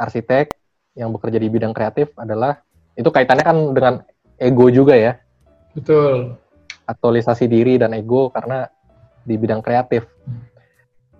[0.00, 0.56] arsitek
[0.96, 2.64] yang bekerja di bidang kreatif adalah
[2.96, 3.94] itu kaitannya kan dengan
[4.40, 5.20] ego juga ya.
[5.76, 6.40] Betul.
[6.88, 8.66] Aktualisasi diri dan ego karena
[9.22, 10.08] di bidang kreatif.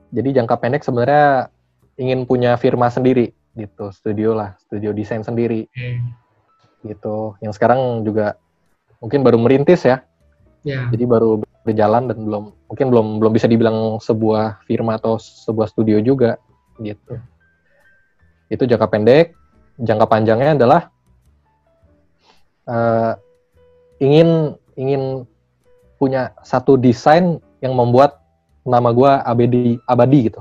[0.08, 1.52] Jadi jangka pendek sebenarnya
[2.00, 5.68] ingin punya firma sendiri gitu, studio lah, studio desain sendiri.
[5.76, 6.16] Hmm.
[6.80, 7.36] Gitu.
[7.44, 8.40] Yang sekarang juga
[9.04, 10.00] mungkin baru merintis ya.
[10.64, 10.88] Yeah.
[10.90, 15.98] Jadi baru berjalan dan belum mungkin belum belum bisa dibilang sebuah firma atau sebuah studio
[16.00, 16.38] juga
[16.80, 17.18] gitu.
[18.48, 19.36] Itu jangka pendek.
[19.78, 20.90] Jangka panjangnya adalah
[22.66, 23.14] uh,
[24.02, 25.26] ingin ingin
[25.98, 28.22] punya satu desain yang membuat
[28.62, 30.40] nama gue abadi abadi gitu.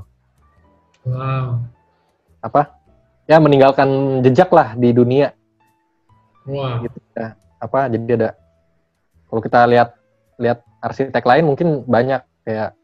[1.06, 1.62] Wow.
[2.42, 2.74] Apa?
[3.26, 5.34] Ya meninggalkan jejak lah di dunia.
[6.46, 6.86] Wow.
[6.86, 7.34] Gitu ya.
[7.58, 7.90] Apa?
[7.90, 8.30] Jadi ada
[9.28, 9.97] kalau kita lihat
[10.38, 12.78] lihat arsitek lain mungkin banyak kayak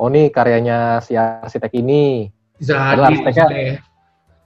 [0.00, 2.32] oh nih karyanya si arsitek ini.
[2.56, 3.76] Zahadid arsiteknya, ya.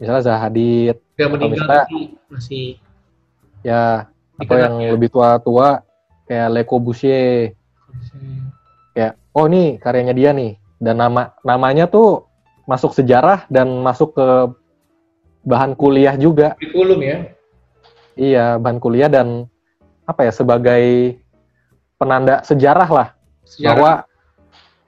[0.02, 0.96] Misalnya Zahadid.
[1.14, 1.84] Gak meninggal misalnya,
[2.26, 2.66] masih.
[3.62, 4.90] Ya, atau yang ya.
[4.96, 5.84] lebih tua-tua
[6.30, 7.58] kayak Le Corbusier
[8.94, 12.24] kayak oh ini karyanya dia nih dan nama namanya tuh
[12.64, 14.28] masuk sejarah dan masuk ke
[15.42, 17.16] bahan kuliah juga kurikulum ya
[18.14, 19.50] iya bahan kuliah dan
[20.06, 21.16] apa ya sebagai
[22.00, 23.08] penanda sejarah lah.
[23.44, 23.68] Sejarah.
[23.76, 23.92] bahwa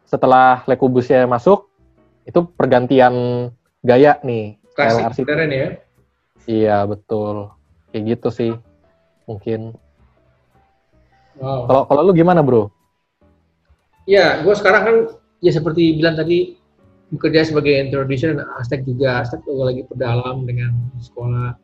[0.08, 1.68] setelah Le Corbusier masuk
[2.24, 3.12] itu pergantian
[3.84, 5.68] gaya nih klasik ya.
[6.48, 7.52] Iya betul.
[7.92, 8.52] Kayak gitu sih
[9.28, 9.76] mungkin.
[11.36, 11.84] Kalau wow.
[11.84, 12.72] kalau lu gimana bro?
[14.08, 14.96] Ya, gue sekarang kan
[15.38, 16.58] ya seperti bilang tadi
[17.12, 19.22] bekerja sebagai introduction dan arsitek juga.
[19.22, 21.56] Arsitek juga lagi perdalam dengan sekolah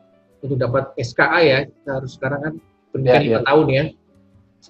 [0.44, 1.58] untuk dapat SKA ya.
[1.66, 2.54] Kita harus sekarang kan
[2.92, 3.46] pendidikan ya, lima ya.
[3.46, 3.84] tahun ya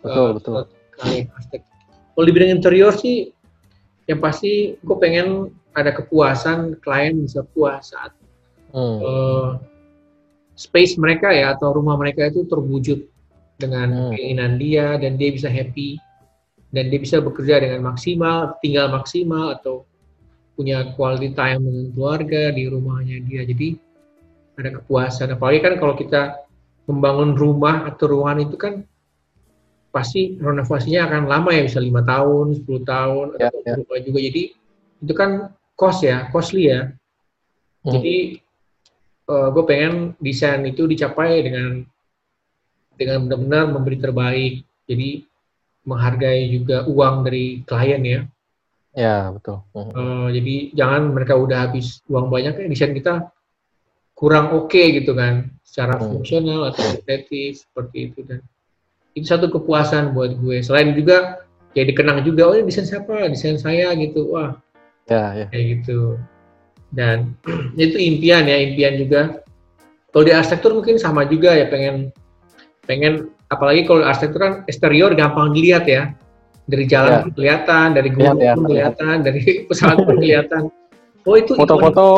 [0.02, 0.54] betul uh, betul
[1.02, 1.62] arsitek
[2.14, 3.30] kalau di bidang interior sih
[4.08, 8.12] yang pasti gue pengen ada kepuasan klien bisa puas saat
[8.72, 8.98] hmm.
[9.00, 9.48] uh,
[10.58, 13.06] space mereka ya atau rumah mereka itu terwujud
[13.58, 14.10] dengan hmm.
[14.14, 15.98] keinginan dia dan dia bisa happy
[16.68, 19.88] dan dia bisa bekerja dengan maksimal, tinggal maksimal atau
[20.52, 23.46] punya quality time dengan keluarga di rumahnya dia.
[23.48, 23.78] Jadi
[24.58, 25.32] ada kepuasan.
[25.32, 26.44] Apalagi kan kalau kita
[26.90, 28.74] membangun rumah atau ruangan itu kan
[29.98, 34.00] pasti renovasinya akan lama ya, bisa lima tahun, 10 tahun, ya, atau ya.
[34.06, 34.18] juga.
[34.22, 34.42] Jadi
[35.02, 36.94] itu kan cost ya, costly ya.
[37.82, 37.92] Hmm.
[37.98, 38.38] Jadi
[39.26, 41.82] uh, gue pengen desain itu dicapai dengan
[42.94, 44.54] dengan benar-benar memberi terbaik.
[44.86, 45.26] Jadi
[45.82, 48.20] menghargai juga uang dari klien ya.
[48.94, 49.62] Ya betul.
[49.74, 53.30] Uh, jadi jangan mereka udah habis uang banyak ya desain kita
[54.18, 56.10] kurang oke okay gitu kan secara hmm.
[56.10, 58.42] fungsional atau estetis seperti itu dan
[59.18, 60.62] itu satu kepuasan buat gue.
[60.62, 61.42] Selain juga
[61.74, 63.26] ya dikenang juga oh ini desain siapa?
[63.26, 64.30] Desain saya gitu.
[64.30, 64.54] Wah.
[65.10, 65.46] Ya, ya.
[65.50, 66.16] kayak gitu.
[66.94, 67.34] Dan
[67.76, 69.42] itu impian ya impian juga.
[70.14, 72.14] Kalau di arsitektur mungkin sama juga ya pengen
[72.88, 76.14] pengen apalagi kalau arsitektur kan eksterior gampang dilihat ya.
[76.68, 77.32] Dari jalan ya.
[77.32, 79.24] kelihatan dari gunung ya, pun kelihatan.
[79.24, 80.62] dari pesawat pun kelihatan.
[81.24, 82.08] Oh itu foto-foto.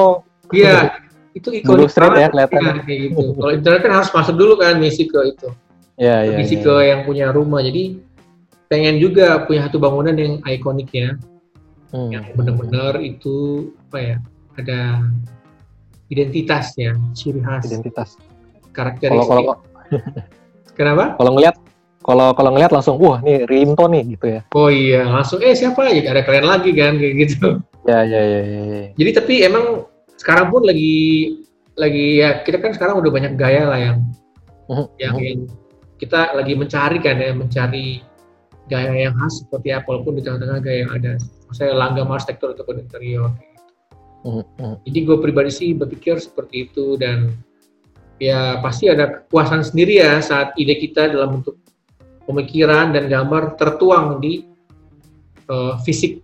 [0.51, 0.98] Iya
[1.30, 2.59] itu ikonik ya kelihatan.
[2.59, 3.22] Ya, kayak gitu.
[3.38, 5.55] Kalau internet kan harus masuk dulu kan misi ke itu
[6.01, 8.01] ya, ya, misi ya, ke yang punya rumah jadi
[8.72, 11.12] pengen juga punya satu bangunan yang ikonik ya
[11.92, 12.11] hmm.
[12.11, 14.16] yang benar-benar itu apa ya
[14.57, 15.05] ada
[16.09, 18.16] identitasnya ciri khas identitas
[18.72, 19.68] karakteristik kalau, kalau,
[20.80, 21.05] Kenapa?
[21.20, 21.57] Kalau ngelihat
[22.01, 24.40] kalau kalau ngelihat langsung wah nih Rinto nih gitu ya.
[24.57, 27.48] Oh iya, langsung eh siapa ya ada kalian lagi kan kayak gitu.
[27.88, 28.82] Ya, ya ya ya ya.
[28.92, 29.88] Jadi tapi emang
[30.20, 31.32] sekarang pun lagi
[31.80, 33.98] lagi ya kita kan sekarang udah banyak gaya lah yang
[34.68, 34.84] uh-huh.
[35.01, 35.40] yang, yang
[36.01, 38.01] kita lagi mencari kan ya mencari
[38.72, 41.12] gaya yang khas seperti apa walaupun di tengah-tengah gaya yang ada.
[41.53, 43.34] Saya langgam arsitektur atau interior.
[44.24, 44.80] Uh-huh.
[44.88, 47.36] Jadi gue pribadi sih berpikir seperti itu dan
[48.20, 51.57] ya pasti ada kepuasan sendiri ya saat ide kita dalam bentuk
[52.28, 54.44] pemikiran dan gambar tertuang di
[55.48, 56.20] uh, fisik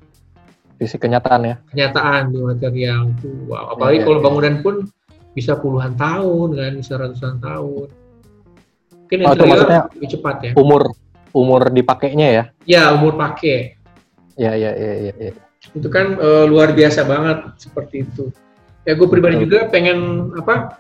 [0.77, 1.57] Visi kenyataan ya.
[1.73, 3.33] Kenyataan di material itu.
[3.49, 3.73] Wow.
[3.77, 4.25] Apalagi ya, ya, kalau ya.
[4.29, 4.75] bangunan pun
[5.33, 7.89] bisa puluhan tahun kan, bisa ratusan tahun.
[9.07, 10.53] Mungkin oh, itu maksudnya lebih cepat ya.
[10.59, 10.83] Umur
[11.31, 12.45] umur dipakainya ya?
[12.67, 13.79] Ya, umur pakai.
[14.35, 15.15] Ya, ya, ya, ya.
[15.15, 15.33] ya.
[15.71, 18.35] Itu kan uh, luar biasa banget seperti itu.
[18.83, 19.47] Ya, gue pribadi Betul.
[19.47, 20.75] juga pengen apa?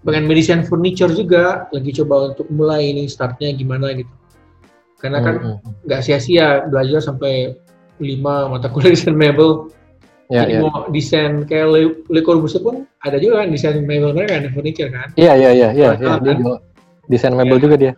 [0.00, 1.68] Pengen medicine furniture juga.
[1.68, 4.08] Lagi coba untuk mulai ini startnya gimana gitu.
[4.96, 7.52] Karena kan nggak hmm, sia-sia belajar sampai
[8.00, 9.68] lima mata kuliah desain mebel.
[10.32, 10.60] Ya, Jadi ya.
[10.64, 14.88] mau desain kayak Le, Le Corbusier pun ada juga kan desain mebel mereka kan, furniture
[14.88, 15.08] kan?
[15.20, 15.90] Iya iya iya iya.
[15.98, 16.69] Ya, dia kan?
[17.10, 17.62] Desain mebel ya.
[17.66, 17.92] juga dia.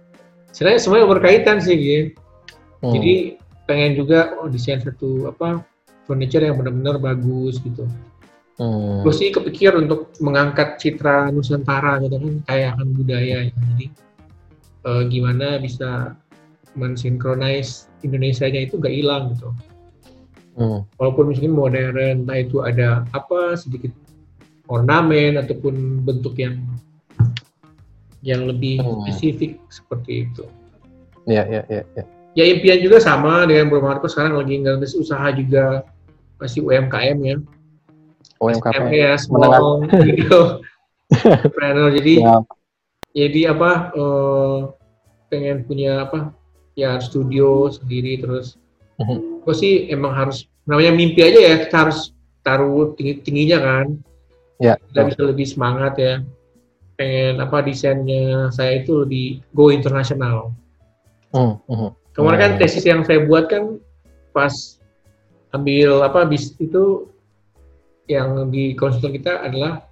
[0.57, 2.05] Sebenarnya semuanya berkaitan sih gitu.
[2.81, 2.93] Hmm.
[2.97, 3.15] Jadi
[3.69, 5.63] pengen juga oh, desain satu apa
[6.09, 7.85] furniture yang benar-benar bagus gitu.
[8.57, 9.05] Hmm.
[9.05, 13.49] Gue sih kepikir untuk mengangkat citra Nusantara gitu kan kayak akan budaya.
[13.49, 13.53] Ya.
[13.53, 13.87] Jadi
[14.89, 16.17] uh, gimana bisa
[16.73, 19.53] mensinkronize Indonesia-nya itu gak hilang gitu.
[20.53, 20.85] Hmm.
[21.01, 23.93] Walaupun misalnya modern, entah itu ada apa sedikit
[24.69, 26.61] ornamen ataupun bentuk yang
[28.23, 29.03] yang lebih hmm.
[29.05, 30.47] spesifik seperti itu.
[31.27, 32.05] Ya, ya, ya, ya.
[32.33, 35.85] Ya impian juga sama dengan Bro Marco sekarang lagi ngerintis usaha juga
[36.41, 37.37] masih UMKM ya.
[38.41, 40.65] UMKM ya, small gitu.
[41.93, 42.41] Jadi ya.
[43.13, 44.73] jadi apa uh,
[45.29, 46.33] pengen punya apa
[46.73, 48.57] ya studio sendiri terus.
[48.97, 49.45] -huh.
[49.45, 53.87] Gue sih emang harus namanya mimpi aja ya kita harus taruh tinggi tingginya kan.
[54.57, 54.81] Ya.
[54.89, 56.25] Kita bisa lebih semangat ya
[57.03, 60.55] pengen apa desainnya saya itu lebih go internasional.
[61.35, 61.91] Hmm, hmm.
[62.15, 63.83] Kemarin kan tesis yang saya buat kan
[64.31, 64.79] pas
[65.51, 67.11] ambil apa bis itu
[68.07, 69.83] yang di konsultan kita adalah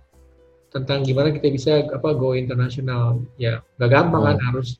[0.70, 3.26] tentang gimana kita bisa apa go internasional.
[3.42, 4.38] Ya nggak gampang kan, hmm.
[4.38, 4.78] kan harus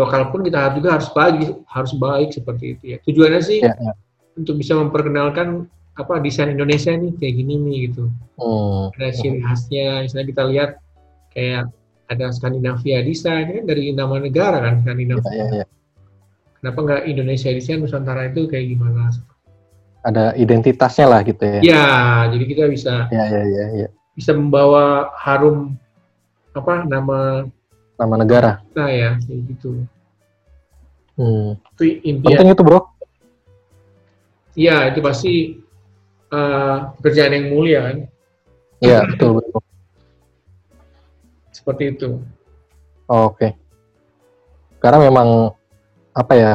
[0.00, 2.98] lokal pun kita juga harus baik harus baik seperti itu ya.
[3.04, 3.92] Tujuannya sih ya, ya.
[4.40, 8.08] untuk bisa memperkenalkan apa desain Indonesia nih kayak gini nih gitu.
[8.40, 8.88] Hmm.
[8.96, 10.70] Ada ciri khasnya, misalnya kita lihat
[11.38, 11.70] kayak
[12.10, 15.30] ada Skandinavia Design kan dari nama negara kan Skandinavia.
[15.30, 15.66] Ya, ya, ya.
[16.58, 19.14] Kenapa nggak Indonesia Design Nusantara itu kayak gimana?
[20.02, 21.60] Ada identitasnya lah gitu ya.
[21.62, 21.86] Ya,
[22.34, 23.88] jadi kita bisa ya, ya, ya, ya.
[24.18, 25.78] bisa membawa harum
[26.58, 27.46] apa nama
[27.94, 28.58] nama negara.
[28.74, 29.86] Nah ya, kayak gitu.
[31.14, 31.54] Hmm.
[31.78, 32.26] Itu.
[32.26, 32.82] Penting itu bro.
[34.58, 35.34] Iya, itu pasti
[36.34, 37.96] uh, pekerjaan yang mulia kan.
[38.82, 39.67] Iya, betul betul.
[41.68, 42.16] Seperti itu.
[43.12, 43.36] Oh, Oke.
[43.36, 43.50] Okay.
[44.80, 45.52] Karena memang
[46.16, 46.52] apa ya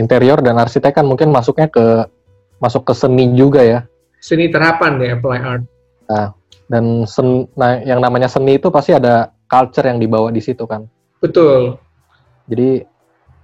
[0.00, 2.08] interior dan arsitek kan mungkin masuknya ke
[2.56, 3.84] masuk ke seni juga ya.
[4.24, 5.68] Seni terapan deh apply art.
[6.08, 6.32] Nah,
[6.64, 10.88] dan sen, nah yang namanya seni itu pasti ada culture yang dibawa di situ kan.
[11.20, 11.76] Betul.
[12.48, 12.88] Jadi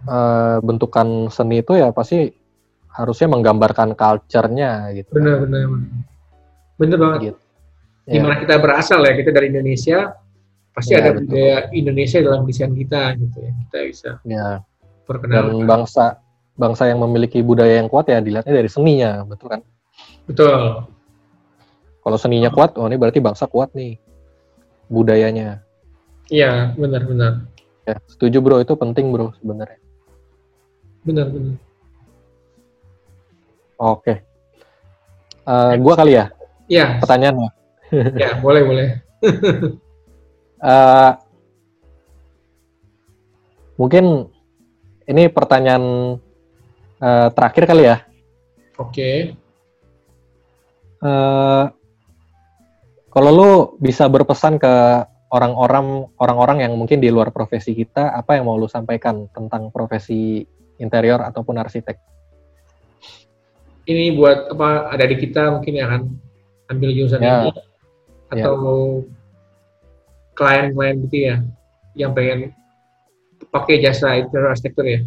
[0.08, 2.32] uh, bentukan seni itu ya pasti
[2.96, 5.12] harusnya menggambarkan culture-nya gitu.
[5.12, 5.90] Benar, benar, benar.
[6.80, 7.20] Benar banget.
[7.28, 7.40] Gitu.
[8.08, 8.48] Di mana ya.
[8.48, 10.23] kita berasal ya, kita dari Indonesia,
[10.74, 11.30] pasti ya, ada betul.
[11.30, 14.48] budaya Indonesia dalam desain kita gitu ya kita bisa ya.
[15.06, 16.04] perkenalkan dan bangsa
[16.54, 19.60] bangsa yang memiliki budaya yang kuat ya dilihatnya dari seninya betul kan
[20.26, 20.86] betul
[22.02, 23.96] kalau seninya kuat oh ini berarti bangsa kuat nih
[24.90, 25.62] budayanya
[26.28, 27.46] iya benar-benar
[27.86, 29.78] ya setuju bro itu penting bro sebenarnya
[31.06, 31.56] benar benar
[33.78, 34.14] oke
[35.46, 36.34] uh, gua kali ya
[36.68, 37.00] Iya.
[37.00, 37.50] Pertanyaannya.
[38.16, 38.88] ya, boleh, boleh.
[40.64, 41.12] Uh,
[43.76, 44.32] mungkin
[45.04, 46.16] ini pertanyaan
[47.04, 48.00] uh, terakhir kali ya.
[48.80, 48.88] Oke.
[48.88, 49.16] Okay.
[51.04, 51.64] Uh, eh,
[53.12, 54.72] kalau lu bisa berpesan ke
[55.28, 60.48] orang-orang orang-orang yang mungkin di luar profesi kita, apa yang mau lu sampaikan tentang profesi
[60.80, 62.00] interior ataupun arsitek?
[63.84, 66.02] Ini buat apa ada di kita mungkin yang akan
[66.72, 67.52] ambil jurusan ya.
[67.52, 67.52] ini
[68.32, 68.48] ya.
[68.48, 68.56] atau
[69.04, 69.23] ya
[70.34, 71.36] klien-klien gitu ya
[71.94, 72.50] yang pengen
[73.54, 75.00] pakai jasa interior arsitektur ya?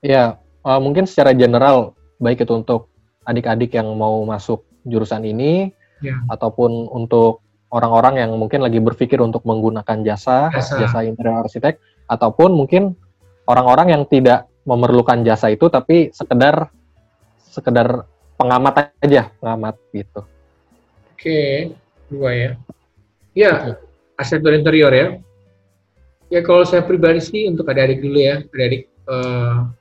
[0.00, 0.24] Iya,
[0.64, 2.88] uh, mungkin secara general baik itu untuk
[3.28, 5.70] adik-adik yang mau masuk jurusan ini
[6.00, 6.16] ya.
[6.32, 11.76] ataupun untuk orang-orang yang mungkin lagi berpikir untuk menggunakan jasa jasa, jasa interior arsitek
[12.08, 12.96] ataupun mungkin
[13.44, 16.72] orang-orang yang tidak memerlukan jasa itu tapi sekedar
[17.52, 18.08] sekedar
[18.40, 20.20] pengamat aja pengamat gitu.
[21.12, 21.72] Oke,
[22.08, 22.50] dua ya.
[23.34, 23.52] Ya,
[24.18, 25.08] arsitektur interior ya.
[26.28, 29.72] Ya kalau saya pribadi sih untuk adik-adik dulu ya, adik-adik uh,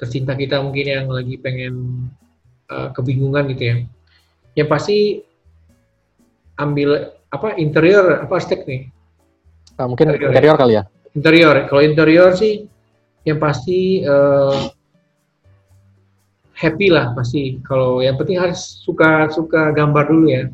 [0.00, 2.06] tercinta kita mungkin yang lagi pengen
[2.72, 3.76] uh, kebingungan gitu ya.
[4.56, 4.98] Yang pasti
[6.56, 8.82] ambil apa interior apa arsitek nih?
[9.76, 10.60] Uh, mungkin interior, interior ya?
[10.62, 10.82] kali ya.
[11.12, 11.54] Interior.
[11.68, 12.54] Kalau interior sih
[13.28, 14.72] yang pasti uh,
[16.56, 17.60] happy lah pasti.
[17.68, 20.48] Kalau yang penting harus suka suka gambar dulu ya.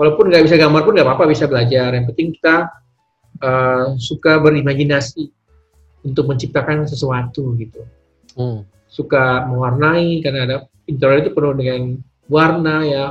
[0.00, 1.92] Walaupun nggak bisa gambar pun nggak apa-apa bisa belajar.
[1.92, 2.72] Yang penting kita
[3.44, 5.28] uh, suka berimajinasi
[6.08, 7.84] untuk menciptakan sesuatu gitu.
[8.32, 8.64] Hmm.
[8.88, 10.56] Suka mewarnai karena ada
[10.88, 12.00] interior itu penuh dengan
[12.32, 13.04] warna ya,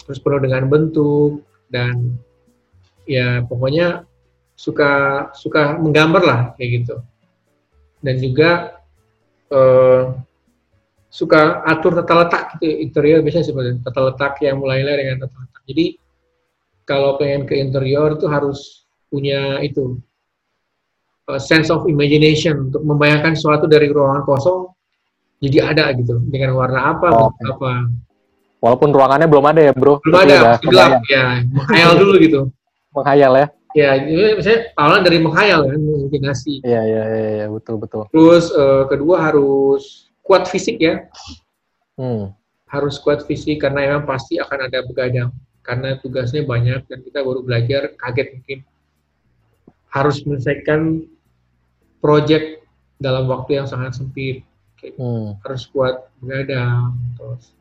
[0.00, 2.16] terus penuh dengan bentuk dan
[3.04, 4.08] ya pokoknya
[4.56, 6.96] suka suka menggambar lah kayak gitu.
[8.00, 8.80] Dan juga
[9.52, 10.16] uh,
[11.12, 15.62] suka atur tata letak gitu interior biasanya seperti tata letak yang mulainya dengan tata letak.
[15.68, 15.86] Jadi
[16.84, 20.00] kalau pengen ke interior itu harus punya itu
[21.28, 24.72] uh, sense of imagination untuk membayangkan sesuatu dari ruangan kosong
[25.44, 27.90] jadi ada gitu dengan warna apa oh, apa.
[28.64, 30.00] Walaupun ruangannya belum ada ya bro.
[30.00, 32.40] Belum ada, gelap ya, menghayal dulu gitu.
[32.96, 33.46] menghayal ya.
[33.74, 36.62] Ya, misalnya awalan dari menghayal kan, imajinasi.
[36.62, 38.06] Iya, iya, iya, ya, betul, betul.
[38.14, 41.10] Terus uh, kedua harus kuat fisik ya.
[41.98, 42.30] Hmm.
[42.70, 47.40] Harus kuat fisik karena memang pasti akan ada begadang karena tugasnya banyak dan kita baru
[47.40, 48.58] belajar kaget mungkin
[49.88, 51.08] harus menyelesaikan
[52.04, 52.66] project
[53.00, 54.44] dalam waktu yang sangat sempit.
[55.00, 55.40] Hmm.
[55.40, 57.56] Harus kuat begadang, terus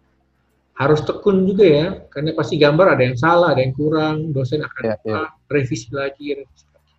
[0.76, 4.84] harus tekun juga ya, karena pasti gambar ada yang salah, ada yang kurang, dosen akan
[4.84, 5.32] ya, ya.
[5.48, 6.94] revisi lagi, revisi lagi.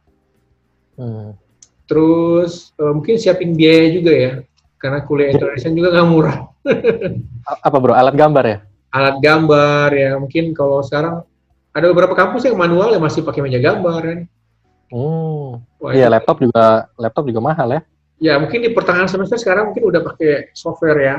[0.97, 1.29] Hmm.
[1.85, 4.33] Terus uh, mungkin siapin biaya juga ya,
[4.81, 6.39] karena kuliah Indonesia juga nggak murah.
[7.69, 8.59] Apa bro, alat gambar ya?
[8.95, 11.27] Alat gambar ya, mungkin kalau sekarang
[11.75, 14.21] ada beberapa kampus yang manual yang masih pakai meja gambar kan.
[14.95, 15.59] Oh,
[15.91, 17.81] iya laptop juga laptop juga mahal ya?
[18.23, 21.17] Ya mungkin di pertengahan semester sekarang mungkin udah pakai software ya.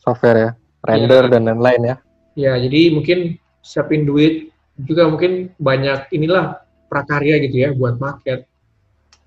[0.00, 0.50] Software ya
[0.84, 1.30] render ya.
[1.36, 1.96] dan lain-lain ya.
[2.38, 4.48] Ya, jadi mungkin siapin duit
[4.80, 8.48] juga mungkin banyak inilah prakarya gitu ya buat market,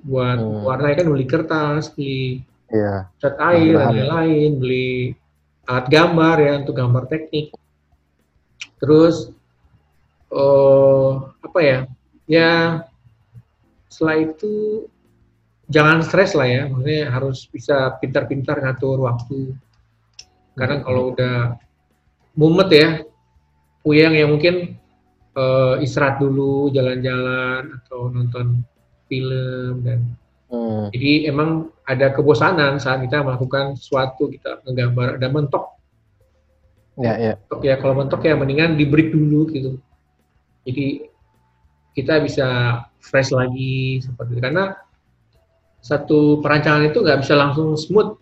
[0.01, 0.65] buat hmm.
[0.65, 2.41] warna kan beli kertas, beli
[2.73, 3.05] yeah.
[3.21, 5.13] cat air dan lain-lain, beli
[5.69, 7.53] alat gambar ya untuk gambar teknik.
[8.79, 9.31] Terus
[10.31, 11.79] uh, apa ya?
[12.23, 12.51] Ya
[13.91, 14.85] setelah itu
[15.69, 19.53] jangan stres lah ya, maksudnya harus bisa pintar-pintar ngatur waktu
[20.53, 20.85] karena hmm.
[20.85, 21.57] kalau udah
[22.37, 22.89] mumet ya,
[23.81, 24.77] puyeng yang mungkin
[25.37, 28.61] uh, istirahat dulu, jalan-jalan atau nonton
[29.09, 29.99] film dan
[30.49, 30.89] hmm.
[30.93, 35.65] jadi emang ada kebosanan saat kita melakukan sesuatu kita menggambar ada mentok.
[36.97, 37.33] Ya, ya.
[37.41, 39.81] Mentok ya kalau mentok ya mendingan di break dulu gitu.
[40.63, 41.09] Jadi
[41.93, 42.47] kita bisa
[43.01, 44.65] fresh lagi seperti itu karena
[45.83, 48.15] satu perancangan itu nggak bisa langsung smooth,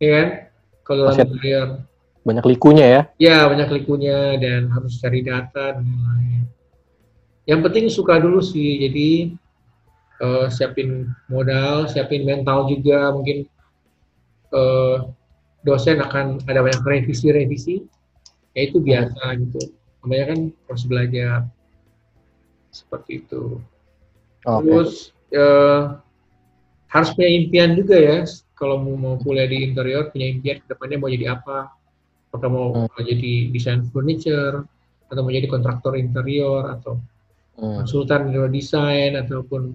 [0.00, 0.28] ya kan?
[0.84, 1.68] kalau interior.
[2.24, 3.02] Banyak likunya ya?
[3.20, 6.48] Ya, banyak likunya dan harus cari data dan lain-lain.
[7.44, 9.36] Yang penting suka dulu sih, jadi
[10.24, 13.44] uh, siapin modal, siapin mental juga, mungkin
[14.56, 15.12] uh,
[15.64, 17.84] dosen akan ada banyak revisi-revisi,
[18.52, 19.72] ya itu biasa gitu.
[20.04, 20.38] Namanya kan
[20.68, 21.48] harus belajar
[22.70, 23.58] seperti itu.
[24.44, 24.60] Okay.
[24.60, 24.92] Terus
[25.32, 25.98] uh,
[26.94, 28.18] harus punya impian juga ya
[28.54, 31.74] kalau mau, mau kuliah di interior punya impian ke depannya mau jadi apa
[32.30, 33.02] apakah mau hmm.
[33.02, 34.62] jadi desain furniture
[35.10, 37.02] atau mau jadi kontraktor interior atau
[37.58, 37.82] hmm.
[37.82, 39.74] konsultan interior desain ataupun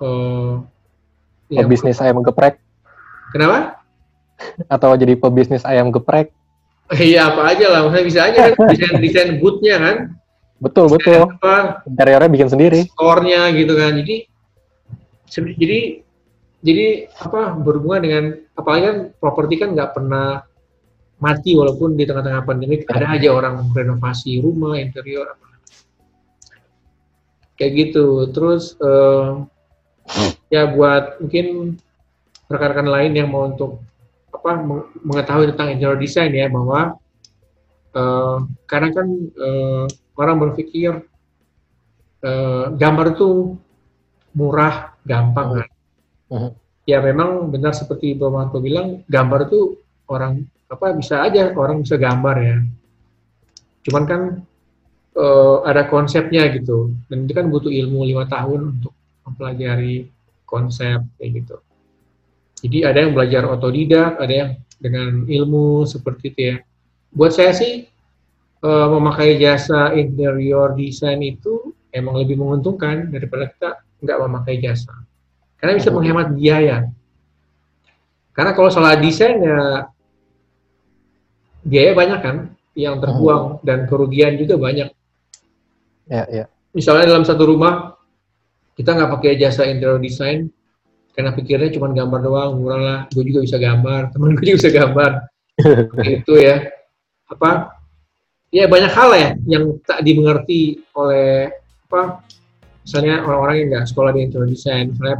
[0.00, 0.64] uh,
[1.52, 2.56] ya, pebisnis ayam geprek
[3.36, 3.81] kenapa
[4.66, 6.30] atau jadi pebisnis ayam geprek.
[6.92, 7.80] Iya apa aja lah.
[7.88, 9.96] Maksudnya bisa aja kan desain desain bootnya kan.
[10.62, 11.26] Betul betul.
[11.26, 12.80] apa, interiornya bikin sendiri.
[12.94, 13.98] Store-nya gitu kan.
[13.98, 14.16] Jadi
[15.32, 15.80] jadi
[16.62, 16.86] jadi
[17.18, 18.24] apa berhubungan dengan
[18.54, 20.46] apalagi kan properti kan nggak pernah
[21.18, 25.48] mati walaupun di tengah-tengah pandemi ada aja orang renovasi rumah interior apa.
[27.58, 28.30] Kayak gitu.
[28.30, 29.42] Terus uh,
[30.50, 31.78] ya buat mungkin
[32.46, 33.82] rekan-rekan lain yang mau untuk
[34.42, 34.58] apa
[35.06, 36.98] mengetahui tentang interior design ya bahwa
[37.94, 39.06] uh, karena kan
[39.38, 39.86] uh,
[40.18, 41.06] orang berpikir
[42.26, 43.54] uh, gambar itu
[44.34, 45.68] murah gampang kan
[46.34, 46.50] uh
[46.82, 49.78] Ya memang benar seperti Bapak bilang, gambar itu
[50.10, 52.56] orang apa bisa aja orang bisa gambar ya.
[53.86, 54.22] Cuman kan
[55.14, 58.90] uh, ada konsepnya gitu, dan itu kan butuh ilmu lima tahun untuk
[59.22, 60.10] mempelajari
[60.42, 61.56] konsep kayak gitu.
[62.62, 66.56] Jadi ada yang belajar otodidak, ada yang dengan ilmu seperti itu ya.
[67.10, 67.86] Buat saya sih
[68.62, 73.70] uh, memakai jasa interior design itu emang lebih menguntungkan daripada kita
[74.02, 74.94] nggak memakai jasa.
[75.58, 76.86] Karena bisa menghemat biaya.
[78.32, 79.90] Karena kalau salah desain ya
[81.62, 82.36] biaya banyak kan
[82.74, 83.62] yang terbuang hmm.
[83.62, 84.88] dan kerugian juga banyak.
[86.10, 86.44] Ya, ya.
[86.72, 87.94] Misalnya dalam satu rumah
[88.74, 90.48] kita nggak pakai jasa interior design,
[91.12, 93.00] karena pikirnya cuma gambar doang murah lah.
[93.12, 95.10] Gue juga bisa gambar temen gue juga bisa gambar.
[96.20, 96.56] Itu ya.
[97.28, 97.76] Apa?
[98.52, 101.48] Ya banyak hal ya yang tak dimengerti oleh
[101.88, 102.20] apa
[102.84, 105.18] misalnya orang-orang yang nggak sekolah di interior design misalnya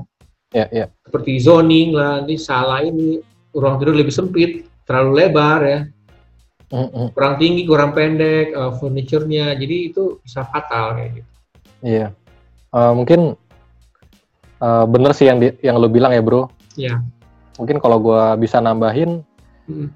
[0.52, 0.86] ya, ya.
[1.04, 3.20] seperti zoning lah ini salah ini
[3.56, 5.80] ruang tidur lebih sempit terlalu lebar ya.
[6.72, 7.12] Mm-mm.
[7.12, 9.52] kurang tinggi kurang pendek uh, furniture-nya.
[9.56, 11.30] Jadi itu bisa fatal kayak gitu.
[11.84, 12.08] Iya.
[12.72, 13.36] Eh, mungkin
[14.62, 16.46] eh, bener sih yang di- yang lo bilang ya bro.
[16.78, 17.02] ya
[17.58, 19.20] Mungkin kalau gua bisa nambahin
[19.68, 19.88] Mm.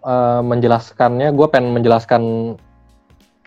[0.00, 2.22] eh, menjelaskannya, gue pengen menjelaskan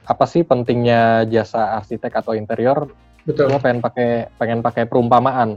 [0.03, 2.91] apa sih pentingnya jasa arsitek atau interior.
[3.23, 5.55] betul Gue pengen pakai pengen pakai perumpamaan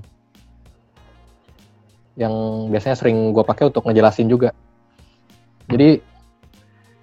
[2.17, 2.33] yang
[2.73, 4.55] biasanya sering gue pakai untuk ngejelasin juga.
[5.69, 6.01] Jadi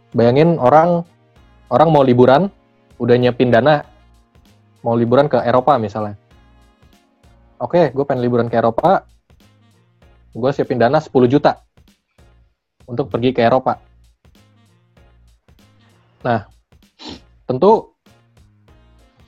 [0.09, 1.03] bayangin orang
[1.69, 2.47] orang mau liburan,
[2.97, 3.83] udah nyiapin dana,
[4.81, 6.17] mau liburan ke Eropa misalnya.
[7.63, 9.07] Oke, gue pengen liburan ke Eropa,
[10.35, 11.63] gue siapin dana 10 juta
[12.83, 13.79] untuk pergi ke Eropa.
[16.27, 16.43] Nah,
[17.47, 17.95] tentu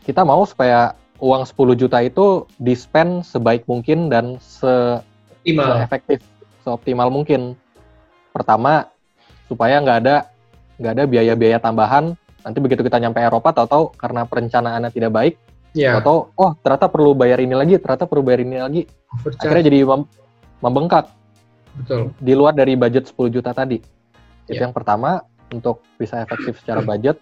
[0.03, 4.99] kita mau supaya uang 10 juta itu di-spend sebaik mungkin dan se
[5.39, 6.19] optimal efektif,
[6.67, 7.55] seoptimal mungkin.
[8.36, 8.91] Pertama,
[9.47, 10.27] supaya nggak ada
[10.75, 12.19] nggak ada biaya-biaya tambahan.
[12.43, 15.39] Nanti begitu kita nyampe Eropa, tahu-tahu karena perencanaannya tidak baik,
[15.76, 18.82] ya tahu oh ternyata perlu bayar ini lagi, ternyata perlu bayar ini lagi.
[19.11, 19.43] overcharge.
[19.43, 20.09] Akhirnya jadi mem-
[20.59, 21.05] membengkak
[21.76, 23.78] betul di luar dari budget 10 juta tadi.
[24.45, 24.63] Itu Ya.
[24.63, 25.19] yang pertama
[25.49, 27.19] untuk bisa efektif secara budget.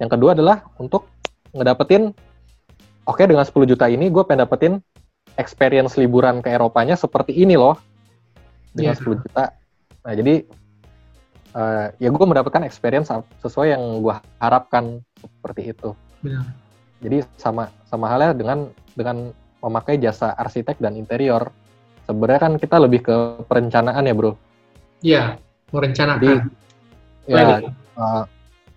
[0.00, 1.04] Yang kedua adalah untuk
[1.52, 2.16] ngedapetin
[3.04, 4.72] oke dengan 10 juta ini gue pengen dapetin
[5.34, 7.76] experience liburan ke Eropanya seperti ini loh
[8.72, 9.00] dengan Ya.
[9.00, 9.44] 10 juta.
[10.00, 10.34] Nah jadi
[11.50, 15.92] eh, ya gue mendapatkan experience sesuai yang gue harapkan seperti itu.
[16.20, 16.46] benar
[17.00, 21.48] Jadi sama sama halnya dengan dengan memakai jasa arsitek dan interior.
[22.04, 24.32] Sebenarnya kan kita lebih ke perencanaan ya bro.
[25.00, 25.22] ya
[25.72, 26.36] merencanakan Jadi
[27.30, 27.62] ya
[27.96, 28.24] uh,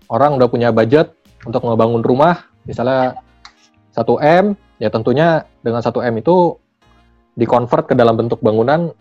[0.08, 1.12] orang udah punya budget
[1.44, 3.18] untuk ngebangun rumah, misalnya
[3.92, 4.44] 1 M,
[4.80, 6.56] ya tentunya dengan 1 M itu
[7.34, 8.94] dikonvert ke dalam bentuk bangunan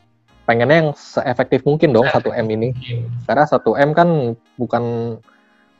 [0.44, 2.70] pengennya yang seefektif mungkin dong 1 M ini.
[3.24, 4.10] Karena 1 M kan
[4.60, 4.84] bukan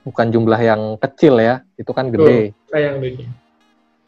[0.04, 2.52] bukan jumlah yang kecil ya, itu kan gede.
[2.70, 3.30] sayang duitnya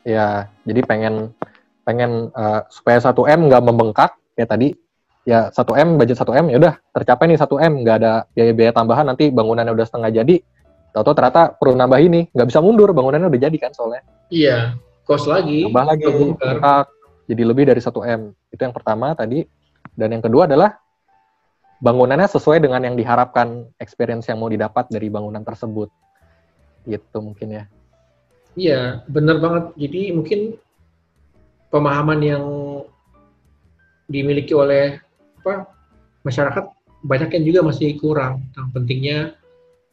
[0.06, 1.34] Ya, jadi pengen
[1.82, 4.74] pengen uh, supaya 1 M nggak membengkak ya tadi
[5.26, 8.72] ya 1 M budget 1 M ya udah tercapai nih 1 M nggak ada biaya-biaya
[8.74, 10.36] tambahan nanti bangunannya udah setengah jadi
[10.93, 14.02] tahu-tahu ternyata perlu nambah ini nggak bisa mundur bangunannya udah jadi kan soalnya.
[14.30, 16.86] Iya kos lagi tambah lagi bengkak
[17.26, 18.22] jadi lebih dari 1 M.
[18.54, 19.41] Itu yang pertama tadi
[19.93, 20.78] dan yang kedua adalah
[21.84, 25.91] bangunannya sesuai dengan yang diharapkan experience yang mau didapat dari bangunan tersebut
[26.86, 27.65] gitu mungkin ya
[28.55, 29.76] Iya, benar banget.
[29.76, 30.55] Jadi mungkin
[31.67, 32.45] pemahaman yang
[34.07, 34.95] dimiliki oleh
[35.43, 35.67] apa
[36.23, 36.71] masyarakat
[37.03, 39.36] banyak yang juga masih kurang tentang pentingnya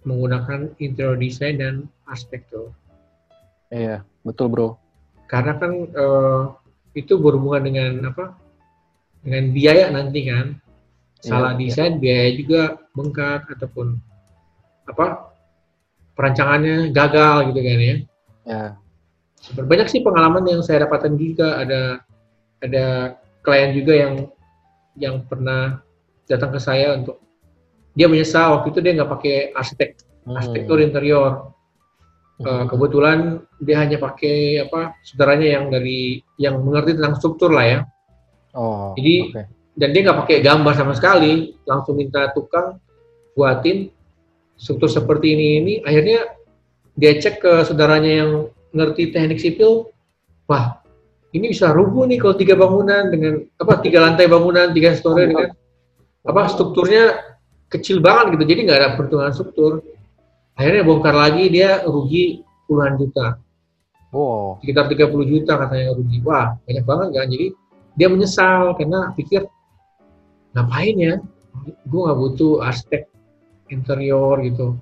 [0.07, 1.75] menggunakan interior design dan
[2.07, 2.71] arsitektur.
[3.75, 4.69] iya betul bro
[5.27, 6.43] Karena kan eh,
[6.95, 8.39] itu berhubungan dengan apa?
[9.27, 10.62] Dengan biaya nanti kan.
[11.23, 11.71] Salah iya.
[11.71, 12.63] desain biaya juga
[12.93, 13.95] bengkak ataupun
[14.91, 15.31] apa?
[16.13, 17.97] perancangannya gagal gitu kan ya.
[18.45, 18.65] ya
[19.41, 22.05] Super banyak sih pengalaman yang saya dapatkan juga ada
[22.61, 24.15] ada klien juga yang
[24.95, 25.81] yang pernah
[26.29, 27.17] datang ke saya untuk
[27.97, 29.91] dia menyesal waktu itu dia nggak pakai arsitek
[30.23, 30.39] Hmm.
[30.39, 31.51] arsitektur interior
[32.43, 37.79] Eh, kebetulan dia hanya pakai apa saudaranya yang dari yang mengerti tentang struktur lah ya
[38.53, 39.43] oh Jadi- oke.
[39.73, 41.57] Dan dia nggak pakai gambar sama sekali.
[41.65, 42.77] Langsung minta tukang
[43.33, 43.89] buatin
[44.57, 45.75] struktur seperti ini ini.
[45.83, 46.37] Akhirnya
[46.93, 48.31] dia cek ke saudaranya yang
[48.73, 49.89] ngerti teknik sipil.
[50.49, 50.83] Wah
[51.33, 55.49] ini bisa rubuh nih kalau tiga bangunan dengan apa tiga lantai bangunan tiga story dengan
[56.29, 57.33] apa strukturnya
[57.73, 58.45] kecil banget gitu.
[58.53, 59.81] Jadi nggak ada perhitungan struktur.
[60.53, 63.41] Akhirnya bongkar lagi dia rugi puluhan juta.
[64.13, 64.61] Wow.
[64.61, 66.21] Sekitar 30 juta katanya rugi.
[66.21, 67.27] Wah, banyak banget kan.
[67.33, 67.47] Jadi
[67.97, 69.49] dia menyesal karena pikir
[70.53, 71.15] ngapain ya?
[71.87, 73.09] Gue nggak butuh arsitek
[73.69, 74.77] interior gitu,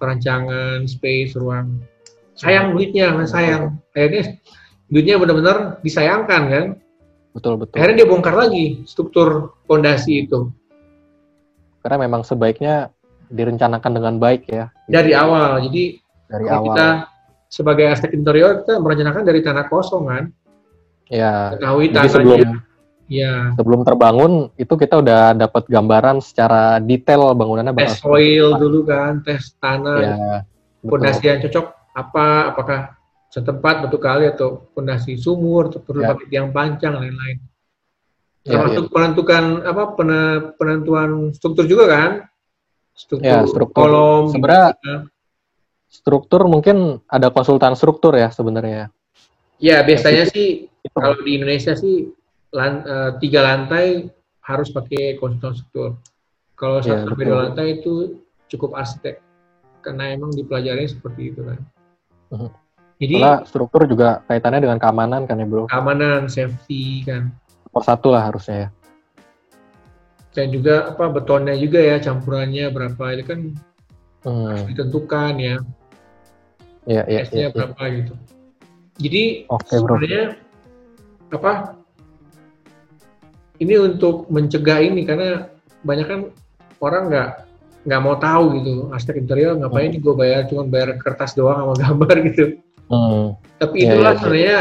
[0.00, 1.80] perancangan, space, ruang.
[2.34, 3.62] Sayang duitnya, kan sayang.
[3.94, 4.36] Akhirnya
[4.88, 6.66] duitnya benar-benar disayangkan kan.
[7.34, 10.54] betul betul Akhirnya dia bongkar lagi struktur fondasi itu
[11.84, 12.88] karena memang sebaiknya
[13.28, 15.60] direncanakan dengan baik ya dari awal.
[15.68, 16.00] Jadi
[16.32, 16.88] dari awal kita
[17.52, 20.24] sebagai arsitek interior kita merencanakan dari tanah kosong kan.
[21.12, 22.58] ya Ketahui jadi sebelum tanahnya.
[23.14, 29.22] Ya, sebelum terbangun itu kita udah dapat gambaran secara detail bangunannya tes soil dulu kan,
[29.22, 30.16] tes tanah, ya
[30.84, 32.80] fondasi yang cocok apa, apakah
[33.30, 36.14] setempat betul kali atau fondasi sumur, atau perlu Ya.
[36.14, 37.38] pakai tiang panjang, lain-lain.
[38.44, 38.92] Ya, Termasuk ya, ya.
[38.92, 39.82] penentukan apa
[40.60, 42.10] penentuan struktur juga kan?
[42.94, 43.88] Struktur, ya, struktur.
[43.88, 44.30] kolom.
[44.30, 44.94] Sebenarnya gitu.
[45.90, 48.92] struktur mungkin ada konsultan struktur ya sebenarnya.
[49.58, 50.94] Ya biasanya sih itu.
[50.94, 52.10] kalau di Indonesia sih
[52.54, 54.08] lan, uh, tiga lantai
[54.46, 55.90] harus pakai konsultan struktur.
[56.54, 59.18] Kalau ya, satu sampai dua lantai itu cukup arsitek
[59.82, 61.60] karena emang dipelajari seperti itu kan.
[62.30, 62.50] Uh-huh.
[63.02, 65.66] Jadi Karena struktur juga kaitannya dengan keamanan kan ya bro?
[65.66, 67.34] Keamanan, safety kan.
[67.68, 68.68] Nomor satu lah harusnya ya.
[70.34, 73.40] Dan juga apa betonnya juga ya campurannya berapa itu kan
[74.24, 74.46] hmm.
[74.46, 75.56] harus ditentukan ya.
[76.86, 77.22] Iya iya.
[77.28, 77.94] ya, berapa ya.
[77.98, 78.14] gitu.
[79.02, 80.24] Jadi okay, sebenarnya
[81.34, 81.52] apa?
[83.62, 85.46] Ini untuk mencegah ini karena
[85.86, 86.20] banyak kan
[86.82, 87.28] orang nggak
[87.84, 90.00] nggak mau tahu gitu arsitek interior ngapain hmm.
[90.00, 92.44] gue bayar cuma bayar kertas doang sama gambar gitu.
[92.84, 93.32] Hmm.
[93.56, 94.58] tapi iya, itulah yeah, yeah, sebenarnya